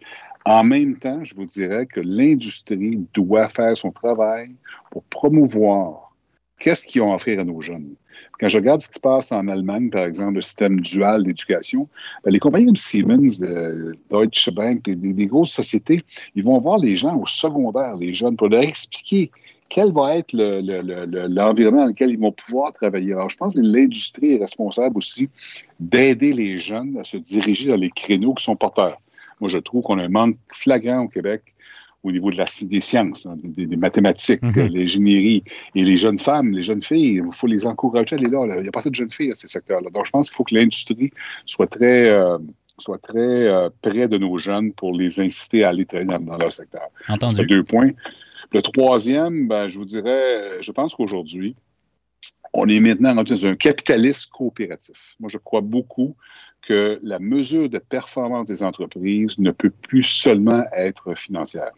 En 0.46 0.62
même 0.62 0.96
temps, 0.96 1.24
je 1.24 1.34
vous 1.34 1.44
dirais 1.44 1.86
que 1.86 2.00
l'industrie 2.00 3.04
doit 3.14 3.48
faire 3.48 3.76
son 3.76 3.90
travail 3.90 4.50
pour 4.90 5.02
promouvoir 5.04 6.14
qu'est-ce 6.60 6.86
qu'ils 6.86 7.02
ont 7.02 7.12
à 7.12 7.16
offrir 7.16 7.40
à 7.40 7.44
nos 7.44 7.60
jeunes. 7.60 7.94
Quand 8.38 8.48
je 8.48 8.58
regarde 8.58 8.80
ce 8.80 8.88
qui 8.88 8.94
se 8.94 9.00
passe 9.00 9.32
en 9.32 9.48
Allemagne, 9.48 9.90
par 9.90 10.04
exemple, 10.04 10.34
le 10.34 10.40
système 10.40 10.80
dual 10.80 11.24
d'éducation, 11.24 11.88
ben, 12.24 12.30
les 12.30 12.38
compagnies 12.38 12.66
comme 12.66 12.76
Siemens, 12.76 13.42
euh, 13.42 13.92
Deutsche 14.10 14.50
Bank, 14.50 14.82
des, 14.82 15.26
grosses 15.26 15.52
sociétés, 15.52 16.02
ils 16.34 16.44
vont 16.44 16.58
voir 16.58 16.78
les 16.78 16.96
gens 16.96 17.16
au 17.16 17.26
secondaire, 17.26 17.94
les 17.94 18.14
jeunes, 18.14 18.36
pour 18.36 18.48
leur 18.48 18.62
expliquer 18.62 19.30
quel 19.68 19.92
va 19.92 20.16
être 20.16 20.32
l'environnement 20.32 21.82
dans 21.82 21.88
lequel 21.88 22.10
ils 22.10 22.18
vont 22.18 22.32
pouvoir 22.32 22.72
travailler? 22.72 23.12
Alors, 23.12 23.30
je 23.30 23.36
pense 23.36 23.54
que 23.54 23.60
l'industrie 23.60 24.34
est 24.34 24.38
responsable 24.38 24.96
aussi 24.96 25.28
d'aider 25.80 26.32
les 26.32 26.58
jeunes 26.58 26.98
à 26.98 27.04
se 27.04 27.16
diriger 27.16 27.68
dans 27.68 27.76
les 27.76 27.90
créneaux 27.90 28.34
qui 28.34 28.44
sont 28.44 28.56
porteurs. 28.56 29.00
Moi, 29.40 29.48
je 29.48 29.58
trouve 29.58 29.82
qu'on 29.82 29.98
a 29.98 30.04
un 30.04 30.08
manque 30.08 30.36
flagrant 30.52 31.00
au 31.00 31.08
Québec 31.08 31.42
au 32.04 32.12
niveau 32.12 32.30
de 32.30 32.36
la, 32.36 32.44
des 32.62 32.80
sciences, 32.80 33.24
hein, 33.26 33.36
des, 33.42 33.76
mathématiques, 33.76 34.42
mhm. 34.42 34.68
l'ingénierie. 34.74 35.42
Et 35.74 35.82
les 35.82 35.96
jeunes 35.96 36.18
femmes, 36.18 36.52
les 36.52 36.62
jeunes 36.62 36.82
filles, 36.82 37.22
il 37.24 37.32
faut 37.32 37.46
les 37.46 37.66
encourager 37.66 38.14
à 38.14 38.18
aller 38.18 38.28
là. 38.28 38.46
Il 38.56 38.62
n'y 38.62 38.68
a 38.68 38.70
pas 38.70 38.80
assez 38.80 38.90
de 38.90 38.94
jeunes 38.94 39.10
filles 39.10 39.32
à 39.32 39.34
ces 39.34 39.48
secteurs-là. 39.48 39.88
Donc, 39.90 40.04
je 40.04 40.10
pense 40.10 40.28
qu'il 40.28 40.36
faut 40.36 40.44
que 40.44 40.54
l'industrie 40.54 41.10
soit 41.46 41.66
très, 41.66 42.10
euh, 42.10 42.36
soit 42.78 42.98
très 42.98 43.18
euh, 43.18 43.70
près 43.80 44.06
de 44.06 44.18
nos 44.18 44.36
jeunes 44.36 44.72
pour 44.72 44.92
les 44.92 45.18
inciter 45.18 45.64
à 45.64 45.70
aller 45.70 45.86
travailler 45.86 46.18
dans, 46.18 46.36
leur 46.36 46.52
secteur. 46.52 46.88
Entendu. 47.08 47.36
C'est 47.36 47.46
deux 47.46 47.64
points. 47.64 47.90
Le 48.54 48.62
troisième, 48.62 49.48
ben, 49.48 49.66
je 49.66 49.78
vous 49.78 49.84
dirais, 49.84 50.62
je 50.62 50.70
pense 50.70 50.94
qu'aujourd'hui, 50.94 51.56
on 52.52 52.68
est 52.68 52.78
maintenant 52.78 53.12
dans 53.12 53.46
un 53.46 53.56
capitalisme 53.56 54.30
coopératif. 54.30 55.16
Moi, 55.18 55.28
je 55.28 55.38
crois 55.38 55.60
beaucoup 55.60 56.14
que 56.62 57.00
la 57.02 57.18
mesure 57.18 57.68
de 57.68 57.78
performance 57.78 58.46
des 58.46 58.62
entreprises 58.62 59.36
ne 59.38 59.50
peut 59.50 59.70
plus 59.70 60.04
seulement 60.04 60.62
être 60.72 61.18
financière. 61.18 61.72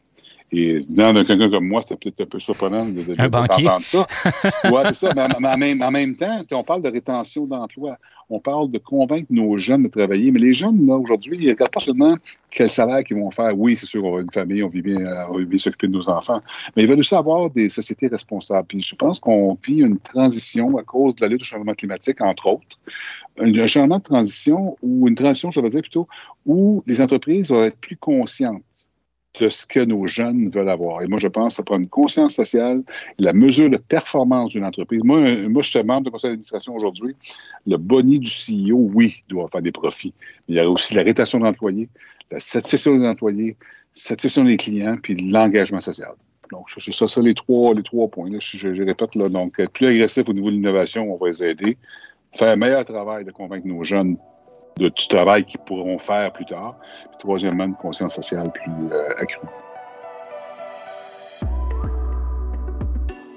Et 0.53 0.81
dans 0.89 1.13
quelqu'un 1.25 1.51
comme 1.51 1.67
moi, 1.67 1.83
c'est 1.83 1.99
peut-être 1.99 2.21
un 2.21 2.27
peu 2.27 2.39
surprenant 2.39 2.85
de, 2.87 3.03
de, 3.03 3.15
ça. 3.83 4.07
Oui, 4.65 4.81
c'est 4.87 4.95
ça. 4.95 5.13
Mais, 5.15 5.83
en, 5.83 5.91
même, 5.91 6.17
temps, 6.17 6.41
on 6.53 6.63
parle 6.63 6.83
de 6.83 6.89
rétention 6.89 7.47
d'emploi. 7.47 7.99
On 8.31 8.39
parle 8.39 8.71
de 8.71 8.79
convaincre 8.79 9.27
nos 9.31 9.57
jeunes 9.59 9.85
de 9.85 9.89
travailler. 9.89 10.31
Mais 10.31 10.39
les 10.39 10.53
jeunes, 10.53 10.89
aujourd'hui, 10.89 11.39
ils 11.41 11.47
ne 11.47 11.51
regardent 11.51 11.73
pas 11.73 11.81
seulement 11.81 12.17
quel 12.51 12.69
salaire 12.69 13.03
qu'ils 13.03 13.17
vont 13.17 13.31
faire. 13.33 13.59
Oui, 13.59 13.77
c'est 13.77 13.87
sûr, 13.87 14.05
on 14.05 14.19
a 14.19 14.21
une 14.21 14.31
famille, 14.31 14.63
on 14.63 14.69
vit 14.69 14.83
bien, 14.83 14.99
on 15.31 15.39
vit 15.39 15.47
bien 15.47 15.59
s'occuper 15.59 15.89
de 15.89 15.93
nos 15.93 16.09
enfants. 16.09 16.41
Mais 16.77 16.83
ils 16.83 16.89
veulent 16.89 17.01
aussi 17.01 17.15
avoir 17.15 17.51
des 17.51 17.69
sociétés 17.69 18.07
responsables. 18.07 18.67
Puis 18.69 18.83
je 18.83 18.95
pense 18.95 19.19
qu'on 19.19 19.59
vit 19.67 19.81
une 19.81 19.99
transition 19.99 20.79
à 20.79 20.85
cause 20.85 21.17
de 21.17 21.25
la 21.25 21.29
lutte 21.29 21.43
au 21.43 21.45
changement 21.45 21.75
climatique, 21.75 22.21
entre 22.21 22.47
autres. 22.47 22.79
Un 23.39 23.67
changement 23.67 23.99
de 23.99 24.05
transition 24.05 24.77
ou 24.81 25.09
une 25.09 25.17
transition, 25.17 25.51
je 25.51 25.61
vais 25.61 25.69
dire 25.69 25.83
plutôt, 25.83 26.09
où 26.47 26.85
les 26.87 27.01
entreprises 27.01 27.51
vont 27.51 27.65
être 27.65 27.79
plus 27.79 27.97
conscientes 27.97 28.63
de 29.41 29.49
ce 29.49 29.67
que 29.67 29.81
nos 29.81 30.07
jeunes 30.07 30.49
veulent 30.49 30.69
avoir. 30.69 31.03
Et 31.03 31.07
moi, 31.07 31.19
je 31.19 31.29
pense 31.29 31.55
que 31.55 31.57
ça 31.57 31.63
prend 31.63 31.79
une 31.79 31.89
conscience 31.89 32.35
sociale, 32.35 32.83
la 33.19 33.33
mesure 33.33 33.71
de 33.71 33.77
performance 33.77 34.51
d'une 34.51 34.65
entreprise. 34.65 35.03
Moi, 35.05 35.49
moi, 35.49 35.63
je 35.63 35.71
suis 35.71 35.83
membre 35.83 36.05
de 36.05 36.11
conseil 36.11 36.31
d'administration 36.31 36.75
aujourd'hui. 36.75 37.15
Le 37.67 37.77
boni 37.77 38.19
du 38.19 38.31
CEO, 38.31 38.91
oui, 38.95 39.23
doit 39.29 39.49
faire 39.49 39.63
des 39.63 39.73
profits. 39.73 40.15
Mais 40.49 40.55
il 40.55 40.57
y 40.57 40.61
a 40.61 40.69
aussi 40.69 40.95
la 40.95 41.03
rétention 41.03 41.39
d'employés, 41.39 41.89
la 42.31 42.39
satisfaction 42.39 42.99
des 42.99 43.07
employés, 43.07 43.57
satisfaction 43.95 44.45
des 44.45 44.57
clients, 44.57 44.97
puis 45.03 45.15
l'engagement 45.17 45.81
social. 45.81 46.13
Donc, 46.53 46.67
c'est 46.77 46.93
ça, 46.93 47.09
ça 47.09 47.21
les 47.21 47.35
trois, 47.35 47.75
les 47.75 47.83
trois 47.83 48.09
points. 48.09 48.31
Je, 48.39 48.83
répète, 48.85 49.15
là, 49.15 49.29
donc, 49.29 49.59
être 49.59 49.73
plus 49.73 49.87
agressif 49.87 50.29
au 50.29 50.33
niveau 50.33 50.51
de 50.51 50.57
l'innovation, 50.57 51.13
on 51.13 51.17
va 51.17 51.29
les 51.29 51.43
aider. 51.43 51.77
Faire 52.33 52.49
un 52.49 52.57
meilleur 52.57 52.85
travail 52.85 53.25
de 53.25 53.31
convaincre 53.31 53.67
nos 53.67 53.83
jeunes 53.83 54.17
de, 54.79 54.89
travail 55.09 55.45
qu'ils 55.45 55.61
pourront 55.61 55.99
faire 55.99 56.33
plus 56.33 56.47
tard. 56.47 56.77
Puis 57.09 57.19
troisièmement, 57.19 57.65
une 57.65 57.75
conscience 57.75 58.15
sociale 58.15 58.51
plus 58.53 58.93
euh, 58.93 59.09
accrue. 59.19 59.49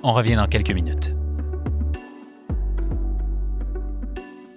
On 0.03 0.13
revient 0.13 0.35
dans 0.35 0.47
quelques 0.47 0.71
minutes. 0.71 1.15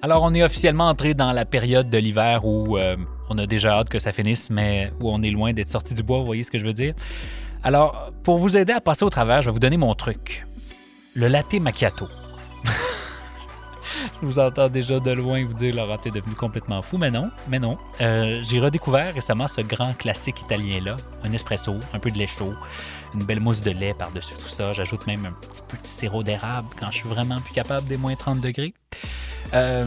Alors, 0.00 0.22
on 0.24 0.34
est 0.34 0.42
officiellement 0.42 0.88
entré 0.88 1.14
dans 1.14 1.32
la 1.32 1.44
période 1.44 1.88
de 1.88 1.98
l'hiver 1.98 2.44
où 2.44 2.76
euh, 2.76 2.96
on 3.30 3.38
a 3.38 3.46
déjà 3.46 3.78
hâte 3.78 3.88
que 3.88 4.00
ça 4.00 4.12
finisse, 4.12 4.50
mais 4.50 4.92
où 5.00 5.08
on 5.08 5.22
est 5.22 5.30
loin 5.30 5.52
d'être 5.52 5.68
sorti 5.68 5.94
du 5.94 6.02
bois, 6.02 6.18
vous 6.18 6.26
voyez 6.26 6.42
ce 6.42 6.50
que 6.50 6.58
je 6.58 6.64
veux 6.64 6.72
dire? 6.72 6.94
Alors, 7.62 8.10
pour 8.24 8.38
vous 8.38 8.56
aider 8.56 8.72
à 8.72 8.80
passer 8.80 9.04
au 9.04 9.10
travers, 9.10 9.42
je 9.42 9.46
vais 9.46 9.52
vous 9.52 9.60
donner 9.60 9.76
mon 9.76 9.94
truc. 9.94 10.44
Le 11.14 11.28
latte 11.28 11.54
macchiato. 11.54 12.08
Je 14.22 14.26
vous 14.26 14.38
entends 14.38 14.68
déjà 14.68 15.00
de 15.00 15.10
loin 15.10 15.44
vous 15.44 15.52
dire 15.52 15.74
Laurent, 15.74 15.98
t'es 15.98 16.10
devenu 16.10 16.34
complètement 16.34 16.80
fou, 16.80 16.96
mais 16.96 17.10
non, 17.10 17.30
mais 17.48 17.58
non. 17.58 17.76
Euh, 18.00 18.40
j'ai 18.42 18.60
redécouvert 18.60 19.14
récemment 19.14 19.48
ce 19.48 19.60
grand 19.62 19.94
classique 19.94 20.40
italien-là, 20.42 20.96
un 21.24 21.32
espresso, 21.32 21.74
un 21.92 21.98
peu 21.98 22.08
de 22.08 22.18
lait 22.18 22.28
chaud, 22.28 22.54
une 23.14 23.24
belle 23.24 23.40
mousse 23.40 23.60
de 23.60 23.72
lait 23.72 23.94
par-dessus 23.94 24.34
tout 24.36 24.46
ça. 24.46 24.72
J'ajoute 24.72 25.06
même 25.08 25.26
un 25.26 25.32
petit 25.32 25.62
peu 25.66 25.76
de 25.76 25.86
sirop 25.86 26.22
d'érable 26.22 26.68
quand 26.80 26.90
je 26.92 26.98
suis 26.98 27.08
vraiment 27.08 27.40
plus 27.40 27.52
capable 27.52 27.86
des 27.88 27.96
moins 27.96 28.14
30 28.14 28.40
degrés. 28.40 28.72
Euh, 29.54 29.86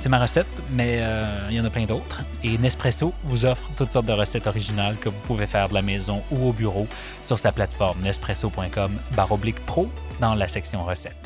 c'est 0.00 0.08
ma 0.08 0.18
recette, 0.18 0.46
mais 0.72 0.98
euh, 1.00 1.48
il 1.50 1.56
y 1.56 1.60
en 1.60 1.64
a 1.66 1.70
plein 1.70 1.84
d'autres. 1.84 2.22
Et 2.42 2.56
Nespresso 2.56 3.12
vous 3.24 3.44
offre 3.44 3.68
toutes 3.76 3.92
sortes 3.92 4.06
de 4.06 4.12
recettes 4.12 4.46
originales 4.46 4.96
que 4.96 5.10
vous 5.10 5.20
pouvez 5.26 5.46
faire 5.46 5.68
de 5.68 5.74
la 5.74 5.82
maison 5.82 6.22
ou 6.30 6.48
au 6.48 6.52
bureau 6.52 6.88
sur 7.22 7.38
sa 7.38 7.52
plateforme 7.52 8.00
nespresso.com 8.02 8.92
pro 9.66 9.86
dans 10.18 10.34
la 10.34 10.48
section 10.48 10.82
recettes. 10.82 11.25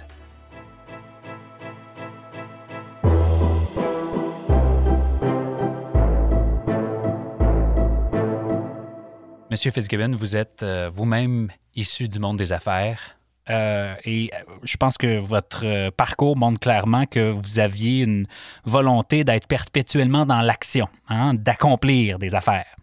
Monsieur 9.61 9.73
Fitzgibbon, 9.73 10.17
vous 10.17 10.39
êtes 10.39 10.63
euh, 10.63 10.89
vous-même 10.91 11.51
issu 11.77 12.09
du 12.09 12.19
monde 12.19 12.39
des 12.39 12.51
affaires. 12.51 13.19
Euh, 13.51 13.95
et 14.07 14.31
euh, 14.33 14.39
je 14.63 14.79
pense 14.79 14.97
que 14.97 15.19
votre 15.19 15.91
parcours 15.91 16.35
montre 16.35 16.61
clairement 16.61 17.05
que 17.05 17.29
vous 17.29 17.59
aviez 17.59 18.05
une 18.05 18.27
volonté 18.65 19.23
d'être 19.23 19.47
perpétuellement 19.47 20.25
dans 20.25 20.41
l'action, 20.41 20.89
hein, 21.11 21.35
d'accomplir 21.35 22.19
des 22.19 22.35
affaires. 22.35 22.75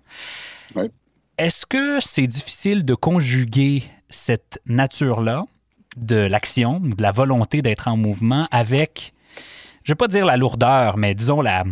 Est-ce 1.40 1.66
que 1.66 2.00
c'est 2.00 2.28
difficile 2.28 2.86
de 2.86 2.94
conjuguer 2.94 3.82
cette 4.12 4.62
nature-là 4.68 5.46
de 5.96 6.18
l'action, 6.18 6.80
de 6.80 7.02
la 7.02 7.12
volonté 7.12 7.64
d'être 7.64 7.88
en 7.88 7.98
mouvement 7.98 8.44
avec, 8.52 9.14
je 9.82 9.94
ne 9.94 9.96
vais 9.96 9.98
pas 9.98 10.08
dire 10.08 10.26
la 10.26 10.38
lourdeur, 10.38 10.96
mais 10.96 11.16
disons 11.16 11.42
la, 11.42 11.64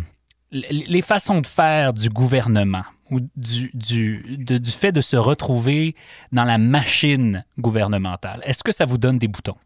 les 0.50 1.02
façons 1.02 1.42
de 1.42 1.46
faire 1.46 1.92
du 1.92 2.08
gouvernement? 2.08 2.82
Ou 3.10 3.20
du, 3.36 3.70
du, 3.74 4.36
du 4.38 4.70
fait 4.70 4.92
de 4.92 5.00
se 5.00 5.16
retrouver 5.16 5.94
dans 6.32 6.44
la 6.44 6.58
machine 6.58 7.44
gouvernementale? 7.58 8.40
Est-ce 8.44 8.64
que 8.64 8.72
ça 8.72 8.84
vous 8.84 8.98
donne 8.98 9.18
des 9.18 9.28
boutons? 9.28 9.56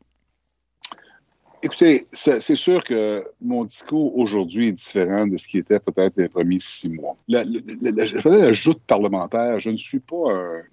Écoutez, 1.62 2.06
c'est 2.12 2.54
sûr 2.54 2.82
que 2.82 3.24
mon 3.42 3.64
discours 3.64 4.16
aujourd'hui 4.16 4.68
est 4.68 4.72
différent 4.72 5.26
de 5.26 5.36
ce 5.36 5.46
qui 5.46 5.58
était 5.58 5.78
peut-être 5.78 6.14
les 6.16 6.28
premiers 6.28 6.58
six 6.58 6.88
mois. 6.88 7.16
La, 7.28 7.44
je 7.44 8.18
faisais 8.20 8.38
la 8.38 8.52
joute 8.52 8.80
parlementaire. 8.86 9.58
Je 9.58 9.68
ne 9.68 9.76
suis 9.76 10.00
pas 10.00 10.16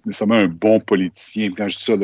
nécessairement 0.06 0.36
un 0.36 0.48
bon 0.48 0.80
politicien. 0.80 1.50
Quand 1.54 1.68
je 1.68 1.76
dis 1.76 1.84
ça, 1.84 1.94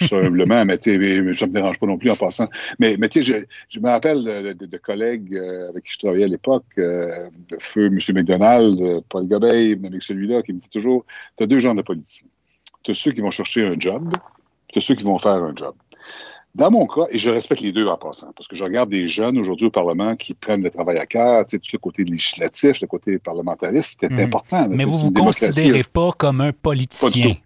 je 0.00 0.06
suis 0.06 0.16
humblement, 0.16 0.66
mais, 0.66 0.78
ça 0.82 0.90
ne 0.90 1.46
me 1.46 1.52
dérange 1.52 1.78
pas 1.78 1.86
non 1.86 1.96
plus 1.96 2.10
en 2.10 2.16
passant. 2.16 2.48
Mais, 2.78 2.96
mais 2.98 3.08
je, 3.10 3.44
je 3.70 3.80
me 3.80 3.88
rappelle 3.88 4.22
de, 4.22 4.76
collègues 4.78 5.34
euh, 5.34 5.68
avec 5.68 5.84
qui 5.84 5.92
je 5.92 5.98
travaillais 5.98 6.24
à 6.24 6.28
l'époque, 6.28 6.64
euh, 6.78 7.28
feu 7.58 7.86
M. 7.86 7.98
McDonald, 8.14 8.80
euh, 8.80 9.00
Paul 9.08 9.26
Gobeil, 9.26 9.78
avec 9.84 10.02
celui-là, 10.02 10.42
qui 10.42 10.52
me 10.52 10.58
dit 10.58 10.70
toujours, 10.70 11.04
tu 11.36 11.44
as 11.44 11.46
deux 11.46 11.58
genres 11.58 11.74
de 11.74 11.82
politiciens. 11.82 12.28
Tu 12.82 12.92
as 12.92 12.94
ceux 12.94 13.12
qui 13.12 13.20
vont 13.20 13.30
chercher 13.30 13.66
un 13.66 13.78
job, 13.78 14.08
tu 14.68 14.78
as 14.78 14.82
ceux 14.82 14.94
qui 14.94 15.04
vont 15.04 15.18
faire 15.18 15.32
un 15.32 15.54
job. 15.54 15.74
Dans 16.54 16.70
mon 16.70 16.86
cas, 16.86 17.06
et 17.10 17.18
je 17.18 17.30
respecte 17.30 17.60
les 17.60 17.72
deux 17.72 17.86
en 17.86 17.96
passant, 17.96 18.32
parce 18.34 18.48
que 18.48 18.56
je 18.56 18.64
regarde 18.64 18.90
des 18.90 19.06
jeunes 19.06 19.38
aujourd'hui 19.38 19.66
au 19.66 19.70
Parlement 19.70 20.16
qui 20.16 20.34
prennent 20.34 20.62
le 20.62 20.70
travail 20.70 20.98
à 20.98 21.06
cœur, 21.06 21.46
tu 21.46 21.50
sais, 21.52 21.58
tout 21.60 21.70
le 21.72 21.78
côté 21.78 22.04
législatif, 22.04 22.80
le 22.80 22.88
côté 22.88 23.18
parlementariste, 23.18 23.98
c'était 24.00 24.12
hmm. 24.12 24.26
important. 24.26 24.68
Mais 24.68 24.84
vous 24.84 24.96
ne 24.98 25.02
vous 25.04 25.12
considérez 25.12 25.84
pas 25.84 26.10
comme 26.16 26.40
un 26.40 26.52
politicien. 26.52 27.36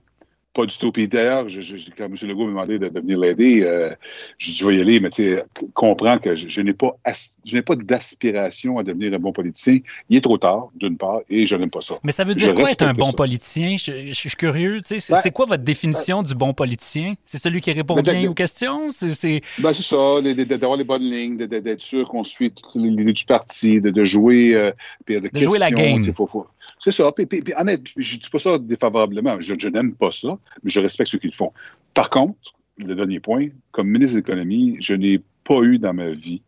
Pas 0.55 0.67
du 0.67 0.79
tout. 0.79 0.93
Puis 0.93 1.09
d'ailleurs, 1.09 1.49
je, 1.49 1.61
je, 1.61 1.77
quand 1.99 2.05
M. 2.05 2.15
Legault 2.29 2.45
m'a 2.47 2.65
demandé 2.65 2.79
de, 2.79 2.89
de 2.89 3.01
venir 3.01 3.19
l'aider, 3.19 3.63
euh, 3.65 3.91
je 4.39 4.53
je 4.53 4.65
vais 4.67 4.77
y 4.77 4.81
aller, 4.81 5.01
mais 5.01 5.11
tu 5.11 5.29
sais, 5.29 5.43
comprends 5.75 6.19
que 6.19 6.37
je, 6.37 6.47
je 6.49 6.61
n'ai 6.61 6.73
pas, 6.73 6.97
as- 7.05 7.37
je 7.45 7.55
n'ai 7.57 7.63
pas 7.63 7.75
d'aspiration 7.75 8.79
à 8.79 8.85
devenir 8.85 9.13
un 9.15 9.19
bon 9.19 9.33
politicien. 9.33 9.79
Il 10.09 10.17
est 10.17 10.21
trop 10.21 10.39
tard, 10.39 10.69
d'une 10.77 10.97
part, 10.97 11.21
et 11.29 11.45
je 11.45 11.57
n'aime 11.57 11.71
pas 11.71 11.81
ça. 11.81 11.97
Mais 12.05 12.13
ça 12.13 12.23
veut 12.23 12.35
dire 12.37 12.55
quoi 12.55 12.71
être 12.71 12.83
un 12.83 12.93
bon 12.93 13.07
ça. 13.07 13.13
politicien? 13.15 13.77
Je, 13.77 14.13
suis 14.13 14.31
curieux. 14.31 14.81
tu 14.81 15.01
sais, 15.01 15.15
C'est 15.21 15.31
quoi 15.33 15.47
votre 15.47 15.65
définition 15.65 16.23
du 16.23 16.35
bon 16.35 16.55
politicien? 16.55 17.15
C'est 17.25 17.39
celui 17.39 17.61
qui 17.61 17.73
répond 17.73 18.01
bien 18.01 18.29
aux 18.31 18.35
questions? 18.35 18.91
C'est- 18.91 19.11
C'est 19.13 19.41
Ben, 19.59 19.73
c'est 19.73 19.83
ça, 19.83 19.97
d'avoir 20.57 20.77
les 20.79 20.85
bonnes 20.85 21.03
lignes, 21.03 21.37
d'être 21.37 21.83
sûr 21.83 22.09
qu'on 22.09 22.23
suit 22.25 22.53
lignes 22.75 23.13
du 23.13 23.25
parti, 23.25 23.81
de, 23.81 23.91
de 23.91 24.05
jouer, 24.05 24.55
euh, 24.55 24.71
puis 25.05 25.21
de, 25.21 25.29
De 25.29 25.41
jouer 25.41 25.59
la 25.59 25.71
game. 25.71 26.03
faut- 26.13 26.27
faut- 26.27 26.47
C'est 26.85 26.93
ça. 26.93 27.11
Puis, 27.13 27.25
puis, 27.25 27.41
puis, 27.41 27.55
honnête, 27.57 27.81
je 27.97 28.17
ne 28.17 28.21
dis 28.21 28.29
pas 28.29 28.39
ça 28.39 28.59
défavorablement. 28.59 29.41
Je, 29.41 29.55
je 29.59 29.69
n'aime 29.69 29.95
pas 29.95 30.11
ça, 30.11 30.39
mais 30.63 30.71
je 30.71 30.81
respecte 30.81 31.11
ceux 31.11 31.19
qui 31.19 31.29
le 31.29 31.33
font. 31.33 31.51
Par 31.95 32.11
contre, 32.11 32.53
le 32.77 32.95
dernier 32.95 33.21
point, 33.21 33.49
comme 33.73 33.89
ministre 33.89 34.17
de 34.17 34.21
l'Économie, 34.21 34.77
je 34.81 34.93
n'ai 34.93 35.23
pas 35.45 35.63
eu 35.63 35.79
dans 35.79 35.95
ma 35.95 36.11
vie 36.11 36.43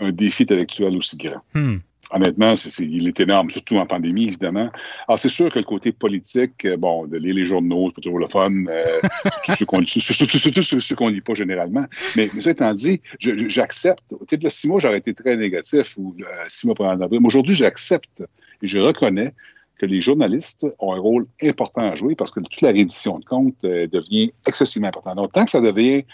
un 0.00 0.10
défi 0.10 0.42
intellectuel 0.42 0.96
aussi 0.96 1.16
grand. 1.16 1.40
Hmm. 1.54 1.76
Honnêtement, 2.10 2.54
il 2.80 3.06
est 3.06 3.20
énorme, 3.20 3.48
surtout 3.50 3.76
en 3.76 3.86
pandémie, 3.86 4.26
évidemment. 4.26 4.72
Alors, 5.06 5.20
c'est 5.20 5.28
sûr 5.28 5.48
que 5.52 5.60
le 5.60 5.64
côté 5.64 5.92
politique, 5.92 6.64
euh, 6.64 6.76
bon, 6.76 7.06
de 7.06 7.16
lire 7.16 7.36
les 7.36 7.44
journaux, 7.44 7.90
c'est 7.90 7.94
pas 7.94 8.00
toujours 8.02 8.18
le 8.18 8.26
fun, 8.28 8.50
euh, 8.66 8.84
ceux 9.56 9.66
qu'on 9.66 9.86
surtout, 9.86 10.62
ceux, 10.62 10.96
qu'on 10.96 11.08
lit 11.08 11.20
pas 11.20 11.34
généralement. 11.34 11.86
Mais, 12.16 12.28
mais 12.34 12.40
ça 12.40 12.50
étant 12.50 12.74
dit, 12.74 13.00
j'accepte. 13.20 14.02
Sais, 14.28 14.38
là, 14.42 14.50
six 14.50 14.66
mois, 14.66 14.80
j'aurais 14.80 14.98
été 14.98 15.14
très 15.14 15.36
négatif, 15.36 15.94
ou 15.96 16.16
euh, 16.18 16.24
six 16.48 16.66
mois 16.66 16.74
pendant 16.74 17.00
avril. 17.04 17.20
Mais 17.20 17.28
aujourd'hui, 17.28 17.54
j'accepte 17.54 18.24
et 18.62 18.66
je 18.66 18.78
reconnais 18.80 19.32
que 19.80 19.86
les 19.86 20.02
journalistes 20.02 20.66
ont 20.78 20.92
un 20.92 20.98
rôle 20.98 21.26
important 21.42 21.80
à 21.80 21.94
jouer 21.94 22.14
parce 22.14 22.30
que 22.30 22.40
toute 22.40 22.60
la 22.60 22.68
reddition 22.68 23.18
de 23.18 23.24
comptes 23.24 23.64
euh, 23.64 23.86
devient 23.86 24.30
excessivement 24.46 24.88
importante. 24.88 25.16
Donc, 25.16 25.32
tant 25.32 25.46
que 25.46 25.50
ça 25.50 25.60
devient 25.62 26.04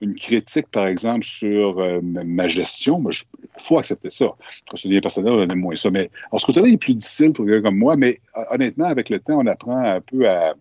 une 0.00 0.16
critique, 0.16 0.66
par 0.72 0.88
exemple, 0.88 1.24
sur 1.24 1.78
euh, 1.78 2.00
ma 2.02 2.48
gestion, 2.48 3.00
il 3.08 3.62
faut 3.62 3.78
accepter 3.78 4.10
ça. 4.10 4.34
Parce 4.68 4.82
que 4.82 4.88
les 4.88 5.00
personnels, 5.00 5.34
on 5.34 5.48
aime 5.48 5.54
moins 5.54 5.76
ça. 5.76 5.90
Mais 5.90 6.10
en 6.32 6.38
ce 6.38 6.46
côté-là, 6.46 6.66
il 6.66 6.74
est 6.74 6.78
plus 6.78 6.94
difficile 6.94 7.32
pour 7.32 7.46
quelqu'un 7.46 7.62
comme 7.62 7.78
moi, 7.78 7.94
mais 7.94 8.18
euh, 8.36 8.42
honnêtement, 8.50 8.86
avec 8.86 9.08
le 9.08 9.20
temps, 9.20 9.38
on 9.38 9.46
apprend 9.46 9.78
un 9.78 10.00
peu 10.00 10.28
à 10.28 10.54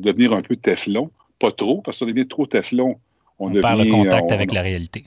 devenir 0.00 0.32
un 0.32 0.42
peu 0.42 0.56
teflon. 0.56 1.12
Pas 1.38 1.52
trop, 1.52 1.80
parce 1.82 2.00
qu'on 2.00 2.06
devient 2.06 2.26
trop 2.26 2.46
teflon. 2.46 2.96
On, 3.38 3.50
devient, 3.50 3.60
perd 3.60 3.84
le 3.84 3.90
contact 3.90 4.26
on- 4.30 4.34
avec 4.34 4.52
la 4.52 4.62
réalité. 4.62 5.04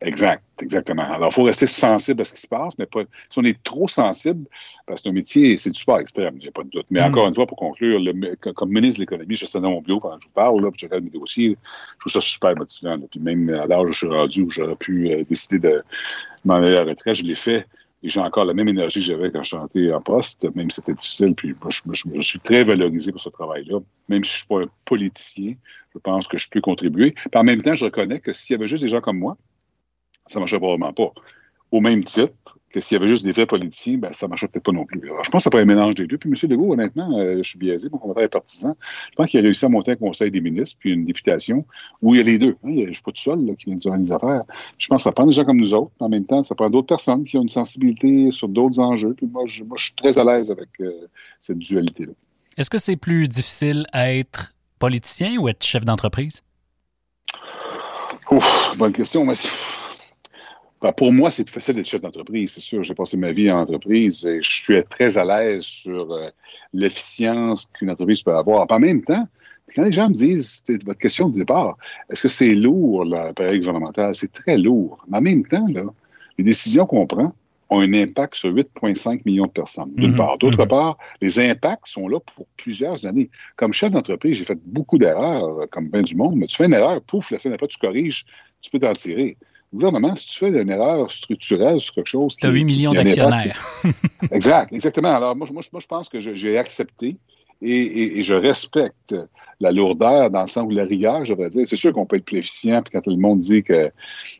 Exact, 0.00 0.44
exactement. 0.62 1.02
Alors, 1.02 1.30
il 1.30 1.34
faut 1.34 1.42
rester 1.42 1.66
sensible 1.66 2.22
à 2.22 2.24
ce 2.24 2.32
qui 2.32 2.40
se 2.40 2.46
passe, 2.46 2.78
mais 2.78 2.86
pas, 2.86 3.02
si 3.30 3.38
on 3.38 3.42
est 3.44 3.60
trop 3.64 3.88
sensible, 3.88 4.46
parce 4.86 5.00
que 5.00 5.04
c'est 5.04 5.08
un 5.08 5.12
métier, 5.12 5.56
c'est 5.56 5.70
du 5.70 5.80
sport 5.80 5.98
extrême, 5.98 6.34
il 6.36 6.42
n'y 6.42 6.48
a 6.48 6.52
pas 6.52 6.62
de 6.62 6.68
doute. 6.70 6.86
Mais 6.90 7.00
Mm. 7.00 7.04
encore 7.10 7.26
une 7.26 7.34
fois, 7.34 7.46
pour 7.48 7.56
conclure, 7.56 7.98
le- 7.98 8.36
comme 8.52 8.70
ministre 8.70 8.98
de 8.98 9.02
l'économie, 9.02 9.34
je 9.34 9.44
suis 9.44 9.60
dans 9.60 9.70
mon 9.70 9.82
bureau 9.82 9.98
pendant 9.98 10.16
que 10.18 10.22
je 10.22 10.28
vous 10.28 10.34
parle, 10.34 10.62
là, 10.62 10.70
puis 10.70 10.78
je 10.80 10.86
regarde 10.86 11.02
mes 11.02 11.10
dossiers, 11.10 11.56
je 11.94 11.98
trouve 12.00 12.12
ça 12.12 12.20
super 12.20 12.54
motivant. 12.54 12.96
là. 12.96 13.02
Puis 13.10 13.18
même 13.18 13.48
à 13.50 13.66
l'âge 13.66 13.86
où 13.88 13.92
je 13.92 13.98
suis 13.98 14.06
rendu, 14.06 14.42
où 14.42 14.50
j'aurais 14.50 14.76
pu 14.76 15.10
euh, 15.10 15.24
décider 15.28 15.58
de 15.58 15.82
m'en 16.44 16.54
aller 16.54 16.76
à 16.76 16.84
la 16.84 16.90
retraite, 16.92 17.16
je 17.16 17.24
l'ai 17.24 17.34
fait. 17.34 17.66
Et 18.04 18.10
j'ai 18.10 18.20
encore 18.20 18.44
la 18.44 18.54
même 18.54 18.68
énergie 18.68 19.00
que 19.00 19.06
j'avais 19.06 19.32
quand 19.32 19.42
je 19.42 19.48
chantais 19.50 19.92
en 19.92 20.00
poste, 20.00 20.46
même 20.54 20.70
si 20.70 20.76
c'était 20.76 20.94
difficile. 20.94 21.34
Puis 21.34 21.56
moi, 21.60 21.70
je, 21.70 21.80
je- 21.92 22.04
je 22.14 22.20
suis 22.20 22.38
très 22.38 22.62
valorisé 22.62 23.10
pour 23.10 23.20
ce 23.20 23.30
travail-là. 23.30 23.80
Même 24.08 24.22
si 24.24 24.30
je 24.30 24.36
ne 24.36 24.38
suis 24.38 24.46
pas 24.46 24.60
un 24.62 24.70
politicien, 24.84 25.54
je 25.92 25.98
pense 25.98 26.28
que 26.28 26.38
je 26.38 26.48
peux 26.48 26.60
contribuer. 26.60 27.10
Puis 27.10 27.30
en 27.34 27.42
même 27.42 27.60
temps, 27.60 27.74
je 27.74 27.84
reconnais 27.86 28.20
que 28.20 28.32
s'il 28.32 28.54
y 28.54 28.56
avait 28.56 28.68
juste 28.68 28.84
des 28.84 28.88
gens 28.88 29.00
comme 29.00 29.18
moi, 29.18 29.36
ça 30.28 30.38
ne 30.38 30.42
marcherait 30.42 30.60
probablement 30.60 30.92
pas. 30.92 31.12
Au 31.70 31.80
même 31.80 32.02
titre 32.04 32.32
que 32.70 32.80
s'il 32.80 32.96
y 32.96 32.98
avait 32.98 33.08
juste 33.08 33.24
des 33.24 33.32
vrais 33.32 33.46
politiciens, 33.46 33.96
ben, 33.96 34.12
ça 34.12 34.26
ne 34.26 34.30
marcherait 34.30 34.48
peut-être 34.48 34.64
pas 34.64 34.72
non 34.72 34.84
plus. 34.84 35.00
Alors, 35.10 35.24
je 35.24 35.30
pense 35.30 35.40
que 35.40 35.44
ça 35.44 35.50
pourrait 35.50 35.62
un 35.62 35.66
mélange 35.66 35.94
des 35.94 36.06
deux. 36.06 36.18
Puis 36.18 36.28
M. 36.30 36.50
Legault, 36.50 36.72
honnêtement, 36.74 37.18
euh, 37.18 37.38
je 37.42 37.48
suis 37.48 37.58
biaisé, 37.58 37.88
mon 37.90 37.96
commentaire 37.98 38.24
est 38.24 38.28
partisan. 38.28 38.76
Je 39.10 39.14
pense 39.16 39.28
qu'il 39.30 39.40
a 39.40 39.42
réussi 39.42 39.64
à 39.64 39.70
monter 39.70 39.92
un 39.92 39.96
conseil 39.96 40.30
des 40.30 40.42
ministres, 40.42 40.76
puis 40.78 40.92
une 40.92 41.04
députation, 41.06 41.64
où 42.02 42.14
il 42.14 42.18
y 42.18 42.20
a 42.20 42.24
les 42.24 42.38
deux. 42.38 42.56
hein. 42.64 42.70
Je 42.76 42.82
ne 42.82 42.92
suis 42.92 43.02
pas 43.02 43.12
tout 43.12 43.22
seul 43.22 43.44
là, 43.46 43.54
qui 43.54 43.66
vient 43.74 43.76
de 43.96 44.02
les 44.02 44.12
affaires. 44.12 44.42
Je 44.78 44.86
pense 44.86 44.98
que 44.98 45.02
ça 45.04 45.12
prend 45.12 45.24
des 45.26 45.32
gens 45.32 45.44
comme 45.46 45.56
nous 45.58 45.72
autres. 45.72 45.92
En 45.98 46.10
même 46.10 46.24
temps, 46.26 46.42
ça 46.42 46.54
prend 46.54 46.68
d'autres 46.68 46.86
personnes 46.88 47.24
qui 47.24 47.38
ont 47.38 47.42
une 47.42 47.48
sensibilité 47.48 48.30
sur 48.30 48.48
d'autres 48.48 48.80
enjeux. 48.80 49.14
Puis 49.14 49.26
moi, 49.26 49.44
je, 49.46 49.64
moi, 49.64 49.76
je 49.78 49.84
suis 49.84 49.94
très 49.94 50.18
à 50.18 50.24
l'aise 50.24 50.50
avec 50.50 50.68
euh, 50.80 51.06
cette 51.40 51.58
dualité-là. 51.58 52.12
Est-ce 52.58 52.68
que 52.68 52.78
c'est 52.78 52.96
plus 52.96 53.28
difficile 53.28 53.86
à 53.92 54.12
être 54.12 54.54
politicien 54.78 55.38
ou 55.38 55.48
être 55.48 55.64
chef 55.64 55.84
d'entreprise? 55.86 56.42
Ouf, 58.30 58.76
bonne 58.76 58.92
question. 58.92 59.24
Mais 59.24 59.36
c'est- 59.36 59.48
ben, 60.80 60.92
pour 60.92 61.12
moi, 61.12 61.30
c'est 61.30 61.44
plus 61.44 61.52
facile 61.54 61.74
d'être 61.74 61.86
chef 61.88 62.00
d'entreprise, 62.00 62.52
c'est 62.52 62.60
sûr. 62.60 62.82
J'ai 62.84 62.94
passé 62.94 63.16
ma 63.16 63.32
vie 63.32 63.50
en 63.50 63.58
entreprise 63.60 64.24
et 64.26 64.42
je 64.42 64.50
suis 64.50 64.84
très 64.84 65.18
à 65.18 65.24
l'aise 65.24 65.62
sur 65.62 66.12
euh, 66.12 66.28
l'efficience 66.72 67.68
qu'une 67.74 67.90
entreprise 67.90 68.22
peut 68.22 68.34
avoir. 68.36 68.66
En 68.70 68.78
même 68.78 69.02
temps, 69.02 69.26
quand 69.74 69.82
les 69.82 69.92
gens 69.92 70.08
me 70.08 70.14
disent, 70.14 70.62
c'était 70.64 70.84
votre 70.84 71.00
question 71.00 71.28
de 71.28 71.38
départ, 71.38 71.76
est-ce 72.10 72.22
que 72.22 72.28
c'est 72.28 72.54
lourd, 72.54 73.04
l'appareil 73.04 73.58
gouvernemental? 73.58 74.14
C'est 74.14 74.32
très 74.32 74.56
lourd. 74.56 75.04
Mais 75.08 75.18
en 75.18 75.22
même 75.22 75.44
temps, 75.46 75.66
là, 75.68 75.84
les 76.38 76.44
décisions 76.44 76.86
qu'on 76.86 77.06
prend 77.06 77.34
ont 77.70 77.80
un 77.80 77.92
impact 77.92 78.36
sur 78.36 78.50
8,5 78.50 79.22
millions 79.26 79.46
de 79.46 79.50
personnes, 79.50 79.92
d'une 79.94 80.12
Mhm, 80.12 80.16
part. 80.16 80.38
D'autre 80.38 80.62
mhm. 80.62 80.68
part, 80.68 80.98
les 81.20 81.38
impacts 81.38 81.86
sont 81.86 82.08
là 82.08 82.18
pour 82.34 82.46
plusieurs 82.56 83.04
années. 83.04 83.28
Comme 83.56 83.72
chef 83.74 83.90
d'entreprise, 83.90 84.38
j'ai 84.38 84.44
fait 84.44 84.58
beaucoup 84.64 84.96
d'erreurs, 84.96 85.60
euh, 85.60 85.66
comme 85.70 85.88
bien 85.88 86.00
du 86.00 86.16
monde, 86.16 86.36
mais 86.36 86.46
tu 86.46 86.56
fais 86.56 86.64
une 86.64 86.72
erreur, 86.72 87.02
pouf, 87.02 87.30
la 87.30 87.38
semaine 87.38 87.54
après, 87.54 87.68
tu 87.68 87.78
corriges, 87.78 88.24
tu 88.62 88.70
peux 88.70 88.78
t'en 88.78 88.92
tirer. 88.92 89.36
Le 89.72 89.76
gouvernement, 89.78 90.16
si 90.16 90.26
tu 90.28 90.38
fais 90.38 90.48
une 90.48 90.70
erreur 90.70 91.10
structurelle 91.12 91.80
sur 91.80 91.94
quelque 91.94 92.06
chose... 92.06 92.36
Tu 92.36 92.46
as 92.46 92.50
qui- 92.50 92.54
8 92.54 92.64
millions 92.64 92.92
d'actionnaires. 92.92 93.72
Exact, 94.30 94.72
exactement. 94.72 95.14
Alors, 95.14 95.36
moi, 95.36 95.46
je- 95.46 95.52
moi, 95.52 95.62
moi, 95.72 95.80
je 95.80 95.86
pense 95.86 96.08
que 96.08 96.20
j'ai 96.20 96.56
accepté 96.56 97.16
et, 97.60 97.70
et- 97.76 98.18
et 98.18 98.22
je 98.22 98.34
respecte 98.34 99.14
la 99.60 99.70
lourdeur 99.72 100.30
dans 100.30 100.42
le 100.42 100.46
sens 100.48 100.64
où 100.66 100.70
la 100.70 100.84
rigueur, 100.84 101.24
je 101.24 101.32
devrais 101.34 101.50
dire. 101.50 101.66
C'est 101.68 101.76
sûr 101.76 101.92
qu'on 101.92 102.06
peut 102.06 102.16
être 102.16 102.24
plus 102.24 102.38
efficient, 102.38 102.82
puis 102.82 102.92
quand 102.92 103.06
le 103.06 103.16
monde 103.16 103.40
dit 103.40 103.62
que 103.62 103.90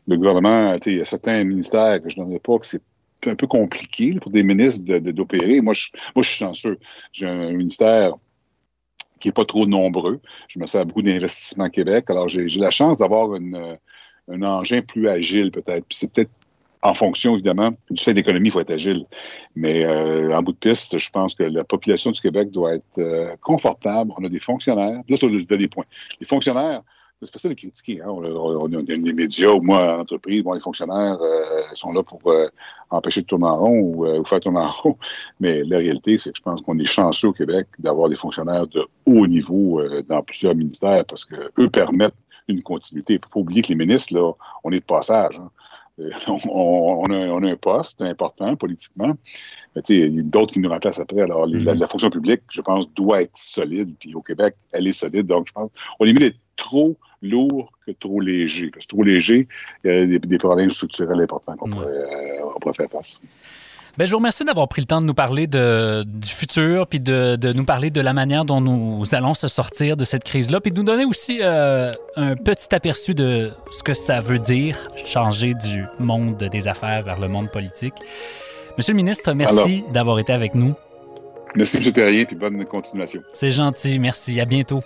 le 0.07 0.17
gouvernement, 0.17 0.75
il 0.85 0.97
y 0.97 1.01
a 1.01 1.05
certains 1.05 1.43
ministères 1.43 2.01
que 2.01 2.09
je 2.09 2.19
n'en 2.19 2.31
ai 2.31 2.39
pas, 2.39 2.57
que 2.57 2.65
c'est 2.65 2.81
un 3.27 3.35
peu 3.35 3.45
compliqué 3.47 4.13
là, 4.13 4.19
pour 4.21 4.31
des 4.31 4.43
ministres 4.43 4.83
de- 4.85 4.99
de- 4.99 5.11
d'opérer. 5.11 5.59
moi, 5.61 5.73
je, 5.73 5.89
moi, 6.15 6.23
je 6.23 6.29
suis 6.29 6.37
chanceux. 6.37 6.79
J'ai 7.11 7.27
un 7.27 7.51
ministère 7.51 8.13
qui 9.19 9.27
n'est 9.27 9.33
pas 9.33 9.43
trop 9.45 9.67
nombreux. 9.67 10.21
Je 10.47 10.57
me 10.59 10.65
sers 10.65 10.85
beaucoup 10.85 11.01
d'investissement 11.01 11.69
Québec. 11.69 12.05
Alors, 12.07 12.29
j'ai 12.29 12.47
la 12.47 12.71
chance 12.71 12.99
d'avoir 12.99 13.35
une, 13.35 13.77
un 14.29 14.41
engin 14.43 14.81
plus 14.81 15.07
agile, 15.09 15.51
peut-être. 15.51 15.85
Puis 15.87 15.97
c'est 15.97 16.11
peut-être 16.11 16.31
en 16.81 16.93
fonction, 16.93 17.33
évidemment, 17.33 17.71
du 17.89 18.01
fait 18.01 18.13
d'économie, 18.13 18.49
il 18.49 18.51
faut 18.51 18.61
être 18.61 18.73
agile. 18.73 19.05
Mais 19.55 19.85
euh, 19.85 20.35
en 20.35 20.41
bout 20.41 20.53
de 20.53 20.57
piste, 20.57 20.97
je 20.97 21.09
pense 21.09 21.35
que 21.35 21.43
la 21.43 21.63
population 21.63 22.11
du 22.11 22.21
Québec 22.21 22.51
doit 22.51 22.75
être 22.75 22.99
euh, 22.99 23.35
confortable. 23.41 24.11
On 24.17 24.23
a 24.23 24.29
des 24.29 24.39
fonctionnaires. 24.39 25.01
Là, 25.07 25.17
tu 25.17 25.45
as 25.49 25.57
des 25.57 25.67
points. 25.67 25.85
Les 26.21 26.25
fonctionnaires, 26.25 26.81
c'est 27.21 27.33
facile 27.33 27.49
de 27.49 27.55
critiquer. 27.55 28.01
Hein? 28.01 28.07
On, 28.07 28.23
a, 28.23 28.29
on 28.29 28.73
a 28.73 28.81
des 28.81 29.13
médias 29.13 29.49
ou 29.49 29.61
moi, 29.61 29.97
l'entreprise, 29.97 30.41
bon, 30.41 30.53
les 30.53 30.61
fonctionnaires 30.61 31.17
euh, 31.21 31.43
sont 31.73 31.91
là 31.91 32.01
pour 32.01 32.21
empêcher 32.91 33.23
de 33.23 33.25
tourner 33.25 33.47
en 33.47 33.57
rond 33.57 33.79
ou, 33.79 34.07
ou 34.07 34.23
faire 34.23 34.39
tourner 34.39 34.59
en 34.59 34.71
rond. 34.71 34.97
Mais 35.41 35.65
la 35.65 35.79
réalité, 35.79 36.17
c'est 36.17 36.31
que 36.31 36.37
je 36.37 36.43
pense 36.43 36.61
qu'on 36.61 36.79
est 36.79 36.85
chanceux 36.85 37.27
au 37.27 37.33
Québec 37.33 37.67
d'avoir 37.77 38.07
des 38.07 38.15
fonctionnaires 38.15 38.67
de 38.67 38.85
haut 39.05 39.27
niveau 39.27 39.81
dans 40.07 40.23
plusieurs 40.23 40.55
ministères 40.55 41.03
parce 41.03 41.25
qu'eux 41.25 41.69
permettent 41.69 42.15
une 42.49 42.63
continuité. 42.63 43.13
Il 43.13 43.17
ne 43.17 43.21
faut 43.23 43.29
pas 43.29 43.39
oublier 43.39 43.61
que 43.61 43.69
les 43.69 43.75
ministres, 43.75 44.13
là, 44.13 44.31
on 44.63 44.71
est 44.71 44.79
de 44.79 44.85
passage. 44.85 45.35
hein. 45.39 45.49
Euh, 45.99 46.09
On, 46.27 47.03
on 47.03 47.11
a, 47.11 47.17
on 47.27 47.43
a 47.43 47.49
un 47.51 47.55
poste 47.57 48.01
important 48.01 48.55
politiquement, 48.55 49.13
mais 49.75 49.81
il 49.89 50.15
y 50.15 50.19
a 50.19 50.23
d'autres 50.23 50.53
qui 50.53 50.59
nous 50.59 50.69
remplacent 50.69 50.99
après. 51.01 51.21
Alors, 51.21 51.45
les- 51.45 51.59
la, 51.59 51.73
la 51.75 51.87
fonction 51.87 52.09
publique, 52.09 52.41
je 52.51 52.61
pense, 52.61 52.89
doit 52.93 53.21
être 53.23 53.37
solide. 53.37 53.93
Puis 53.99 54.15
au 54.15 54.21
Québec, 54.21 54.55
elle 54.71 54.87
est 54.87 54.93
solide. 54.93 55.27
Donc, 55.27 55.47
je 55.47 55.51
pense, 55.53 55.69
on 55.99 56.05
est 56.05 56.13
mieux 56.13 56.19
d'être 56.19 56.37
trop 56.55 56.95
lourd 57.21 57.73
que 57.85 57.91
trop 57.91 58.21
léger. 58.21 58.69
Parce 58.71 58.85
que 58.85 58.95
trop 58.95 59.03
léger, 59.03 59.47
il 59.83 59.91
y 59.91 59.93
a 59.93 60.05
des, 60.05 60.19
des 60.19 60.37
problèmes 60.37 60.71
structurels 60.71 61.19
importants 61.19 61.57
qu'on 61.57 61.69
Ouais. 61.69 61.75
pourrait, 61.75 61.87
euh, 61.87 62.45
on 62.55 62.59
pourrait 62.59 62.73
faire 62.75 62.89
face. 62.89 63.19
Ben, 63.99 64.05
je 64.05 64.11
vous 64.11 64.19
remercie 64.19 64.45
d'avoir 64.45 64.69
pris 64.69 64.81
le 64.81 64.85
temps 64.85 65.01
de 65.01 65.05
nous 65.05 65.13
parler 65.13 65.45
de, 65.45 66.05
du 66.07 66.29
futur, 66.29 66.87
puis 66.87 67.01
de, 67.01 67.35
de 67.35 67.51
nous 67.51 67.65
parler 67.65 67.89
de 67.89 67.99
la 67.99 68.13
manière 68.13 68.45
dont 68.45 68.61
nous 68.61 69.03
allons 69.11 69.33
se 69.33 69.49
sortir 69.49 69.97
de 69.97 70.05
cette 70.05 70.23
crise-là, 70.23 70.61
puis 70.61 70.71
de 70.71 70.77
nous 70.77 70.85
donner 70.85 71.03
aussi 71.03 71.39
euh, 71.41 71.91
un 72.15 72.35
petit 72.37 72.73
aperçu 72.73 73.13
de 73.13 73.51
ce 73.71 73.83
que 73.83 73.93
ça 73.93 74.21
veut 74.21 74.39
dire 74.39 74.77
changer 75.03 75.53
du 75.53 75.83
monde 75.99 76.37
des 76.37 76.69
affaires 76.69 77.03
vers 77.03 77.19
le 77.19 77.27
monde 77.27 77.51
politique. 77.51 77.95
Monsieur 78.77 78.93
le 78.93 78.97
ministre, 78.97 79.33
merci 79.33 79.83
d'avoir 79.91 80.17
été 80.19 80.31
avec 80.31 80.55
nous. 80.55 80.75
Merci, 81.55 81.85
M. 81.85 81.91
Terrien, 81.91 82.23
puis 82.23 82.37
bonne 82.37 82.63
continuation. 82.63 83.19
C'est 83.33 83.51
gentil, 83.51 83.99
merci. 83.99 84.39
À 84.39 84.45
bientôt. 84.45 84.79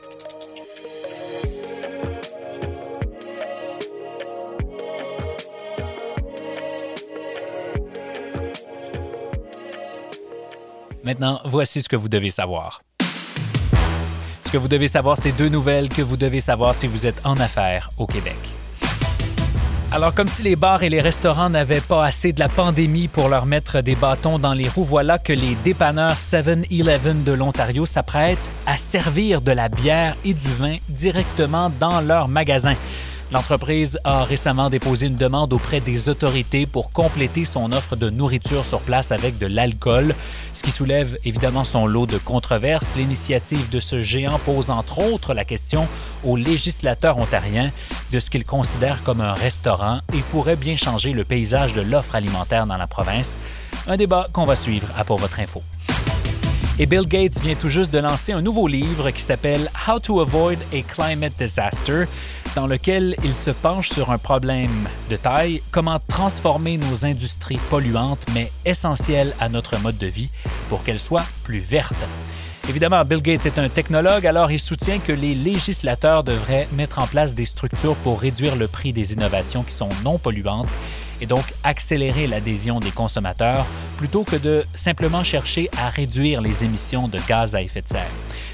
Maintenant, 11.13 11.41
voici 11.45 11.83
ce 11.83 11.87
que 11.87 11.95
vous 11.95 12.09
devez 12.09 12.31
savoir. 12.31 12.81
Ce 14.47 14.51
que 14.51 14.57
vous 14.57 14.67
devez 14.67 14.87
savoir, 14.87 15.15
c'est 15.15 15.31
deux 15.31 15.47
nouvelles 15.47 15.87
que 15.87 16.01
vous 16.01 16.17
devez 16.17 16.41
savoir 16.41 16.73
si 16.73 16.87
vous 16.87 17.05
êtes 17.05 17.21
en 17.23 17.35
affaires 17.35 17.87
au 17.99 18.07
Québec. 18.07 18.35
Alors, 19.91 20.15
comme 20.15 20.27
si 20.27 20.41
les 20.41 20.55
bars 20.55 20.81
et 20.81 20.89
les 20.89 21.01
restaurants 21.01 21.51
n'avaient 21.51 21.81
pas 21.81 22.03
assez 22.03 22.33
de 22.33 22.39
la 22.39 22.49
pandémie 22.49 23.07
pour 23.07 23.29
leur 23.29 23.45
mettre 23.45 23.81
des 23.81 23.93
bâtons 23.93 24.39
dans 24.39 24.55
les 24.55 24.67
roues, 24.67 24.85
voilà 24.85 25.19
que 25.19 25.33
les 25.33 25.53
dépanneurs 25.63 26.15
7-Eleven 26.15 27.23
de 27.23 27.31
l'Ontario 27.31 27.85
s'apprêtent 27.85 28.49
à 28.65 28.77
servir 28.77 29.41
de 29.41 29.51
la 29.51 29.69
bière 29.69 30.15
et 30.25 30.33
du 30.33 30.49
vin 30.49 30.77
directement 30.89 31.71
dans 31.79 32.01
leurs 32.01 32.27
magasins. 32.27 32.75
L'entreprise 33.33 33.99
a 34.03 34.23
récemment 34.23 34.69
déposé 34.69 35.07
une 35.07 35.15
demande 35.15 35.53
auprès 35.53 35.79
des 35.79 36.07
autorités 36.07 36.67
pour 36.67 36.91
compléter 36.91 37.45
son 37.45 37.71
offre 37.71 37.95
de 37.95 38.11
nourriture 38.11 38.63
sur 38.63 38.83
place 38.83 39.11
avec 39.11 39.39
de 39.39 39.47
l'alcool, 39.47 40.13
ce 40.53 40.61
qui 40.61 40.69
soulève 40.69 41.15
évidemment 41.25 41.63
son 41.63 41.87
lot 41.87 42.05
de 42.05 42.19
controverses. 42.19 42.93
L'initiative 42.95 43.71
de 43.71 43.79
ce 43.79 44.03
géant 44.03 44.37
pose 44.37 44.69
entre 44.69 44.99
autres 44.99 45.33
la 45.33 45.45
question 45.45 45.87
aux 46.23 46.37
législateurs 46.37 47.17
ontariens 47.17 47.71
de 48.11 48.19
ce 48.19 48.29
qu'ils 48.29 48.43
considèrent 48.43 49.01
comme 49.01 49.21
un 49.21 49.33
restaurant 49.33 50.01
et 50.13 50.21
pourrait 50.29 50.55
bien 50.55 50.75
changer 50.75 51.11
le 51.11 51.23
paysage 51.23 51.73
de 51.73 51.81
l'offre 51.81 52.13
alimentaire 52.13 52.67
dans 52.67 52.77
la 52.77 52.85
province. 52.85 53.39
Un 53.87 53.97
débat 53.97 54.27
qu'on 54.31 54.45
va 54.45 54.55
suivre 54.55 54.89
à 54.95 55.03
Pour 55.05 55.17
votre 55.17 55.39
info. 55.39 55.63
Et 56.79 56.87
Bill 56.87 57.07
Gates 57.07 57.39
vient 57.39 57.53
tout 57.53 57.69
juste 57.69 57.91
de 57.91 57.99
lancer 57.99 58.33
un 58.33 58.41
nouveau 58.41 58.67
livre 58.67 59.11
qui 59.11 59.21
s'appelle 59.21 59.69
How 59.87 59.99
to 59.99 60.21
Avoid 60.21 60.57
a 60.73 60.81
Climate 60.81 61.33
Disaster, 61.37 62.05
dans 62.55 62.67
lequel 62.67 63.15
il 63.23 63.33
se 63.33 63.51
penche 63.51 63.89
sur 63.89 64.11
un 64.11 64.17
problème 64.17 64.87
de 65.09 65.15
taille, 65.15 65.61
comment 65.71 65.99
transformer 66.07 66.77
nos 66.77 67.05
industries 67.05 67.59
polluantes 67.69 68.25
mais 68.33 68.51
essentielles 68.65 69.35
à 69.39 69.49
notre 69.49 69.79
mode 69.79 69.97
de 69.97 70.07
vie 70.07 70.31
pour 70.69 70.83
qu'elles 70.83 70.99
soient 70.99 71.25
plus 71.43 71.59
vertes? 71.59 72.05
Évidemment, 72.69 73.03
Bill 73.03 73.21
Gates 73.21 73.45
est 73.45 73.59
un 73.59 73.67
technologue, 73.67 74.25
alors 74.25 74.49
il 74.51 74.59
soutient 74.59 74.99
que 74.99 75.11
les 75.11 75.35
législateurs 75.35 76.23
devraient 76.23 76.67
mettre 76.71 76.99
en 76.99 77.07
place 77.07 77.33
des 77.33 77.45
structures 77.45 77.95
pour 77.97 78.21
réduire 78.21 78.55
le 78.55 78.67
prix 78.67 78.93
des 78.93 79.11
innovations 79.13 79.63
qui 79.63 79.73
sont 79.73 79.89
non 80.03 80.17
polluantes 80.17 80.69
et 81.21 81.25
donc 81.25 81.43
accélérer 81.63 82.27
l'adhésion 82.27 82.79
des 82.79 82.91
consommateurs 82.91 83.65
plutôt 83.97 84.23
que 84.23 84.35
de 84.35 84.61
simplement 84.75 85.23
chercher 85.23 85.69
à 85.77 85.89
réduire 85.89 86.41
les 86.41 86.63
émissions 86.63 87.07
de 87.07 87.19
gaz 87.27 87.55
à 87.55 87.61
effet 87.61 87.81
de 87.81 87.87
serre. 87.87 88.11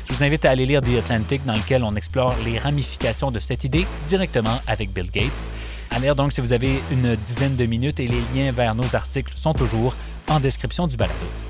Je 0.08 0.14
vous 0.14 0.24
invite 0.24 0.46
à 0.46 0.52
aller 0.52 0.66
lire 0.66 0.82
The 0.82 0.98
Atlantic 1.00 1.46
dans 1.46 1.54
lequel 1.54 1.84
on 1.84 1.92
explore 1.92 2.36
les 2.44 2.58
ramifications 2.58 3.32
de 3.32 3.40
cette 3.40 3.64
idée 3.64 3.86
directement 4.08 4.60
avec 4.68 4.92
Bill 4.92 5.10
Gates. 5.12 5.48
À 5.92 6.00
lire 6.00 6.16
donc 6.16 6.32
si 6.32 6.42
vous 6.42 6.54
avez 6.54 6.82
une 6.92 7.16
dizaine 7.16 7.54
de 7.54 7.66
minutes 7.66 8.00
et 8.00 8.08
les 8.08 8.22
liens 8.36 8.52
vers 8.52 8.76
nos 8.76 8.96
articles 8.96 9.34
sont 9.36 9.54
toujours 9.54 9.96
en 10.28 10.40
description 10.40 10.88
du 10.88 10.98
balado. 10.98 11.49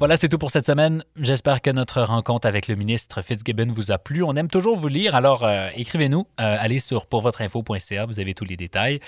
Voilà, 0.00 0.16
c'est 0.16 0.28
tout 0.28 0.38
pour 0.38 0.50
cette 0.50 0.66
semaine. 0.66 1.04
J'espère 1.16 1.62
que 1.62 1.70
notre 1.70 2.02
rencontre 2.02 2.48
avec 2.48 2.66
le 2.66 2.74
ministre 2.74 3.22
Fitzgibbon 3.22 3.68
vous 3.70 3.92
a 3.92 3.98
plu. 3.98 4.24
On 4.24 4.34
aime 4.34 4.48
toujours 4.48 4.76
vous 4.76 4.88
lire, 4.88 5.14
alors 5.14 5.44
euh, 5.44 5.68
écrivez-nous. 5.76 6.26
Euh, 6.40 6.56
allez 6.58 6.80
sur 6.80 7.06
pourvotreinfo.ca, 7.06 8.04
vous 8.04 8.18
avez 8.18 8.34
tous 8.34 8.44
les 8.44 8.56
détails. 8.56 8.98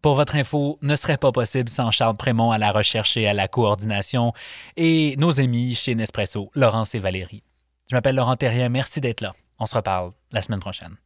Pour 0.00 0.14
votre 0.14 0.34
info 0.34 0.78
ne 0.80 0.96
serait 0.96 1.18
pas 1.18 1.32
possible 1.32 1.68
sans 1.68 1.90
Charles 1.90 2.16
Prémont 2.16 2.50
à 2.50 2.58
la 2.58 2.70
recherche 2.70 3.16
et 3.16 3.28
à 3.28 3.34
la 3.34 3.46
coordination 3.46 4.32
et 4.76 5.14
nos 5.18 5.40
amis 5.40 5.74
chez 5.74 5.94
Nespresso, 5.94 6.50
Laurence 6.54 6.94
et 6.94 6.98
Valérie. 6.98 7.42
Je 7.90 7.94
m'appelle 7.94 8.16
Laurent 8.16 8.36
Terrien, 8.36 8.70
merci 8.70 9.00
d'être 9.00 9.20
là. 9.20 9.34
On 9.58 9.66
se 9.66 9.74
reparle 9.76 10.12
la 10.32 10.40
semaine 10.40 10.60
prochaine. 10.60 10.96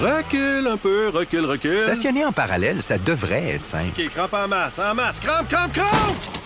Recule 0.00 0.66
un 0.66 0.76
peu, 0.76 1.08
recule, 1.08 1.46
recule. 1.46 1.78
Stationner 1.78 2.26
en 2.26 2.32
parallèle, 2.32 2.82
ça 2.82 2.98
devrait 2.98 3.54
être 3.54 3.64
simple. 3.64 3.98
OK, 3.98 4.08
crampe 4.10 4.34
en 4.34 4.48
masse, 4.48 4.78
en 4.78 4.94
masse, 4.94 5.20
crampe, 5.20 5.48
crampe, 5.48 5.72
crampe! 5.72 6.45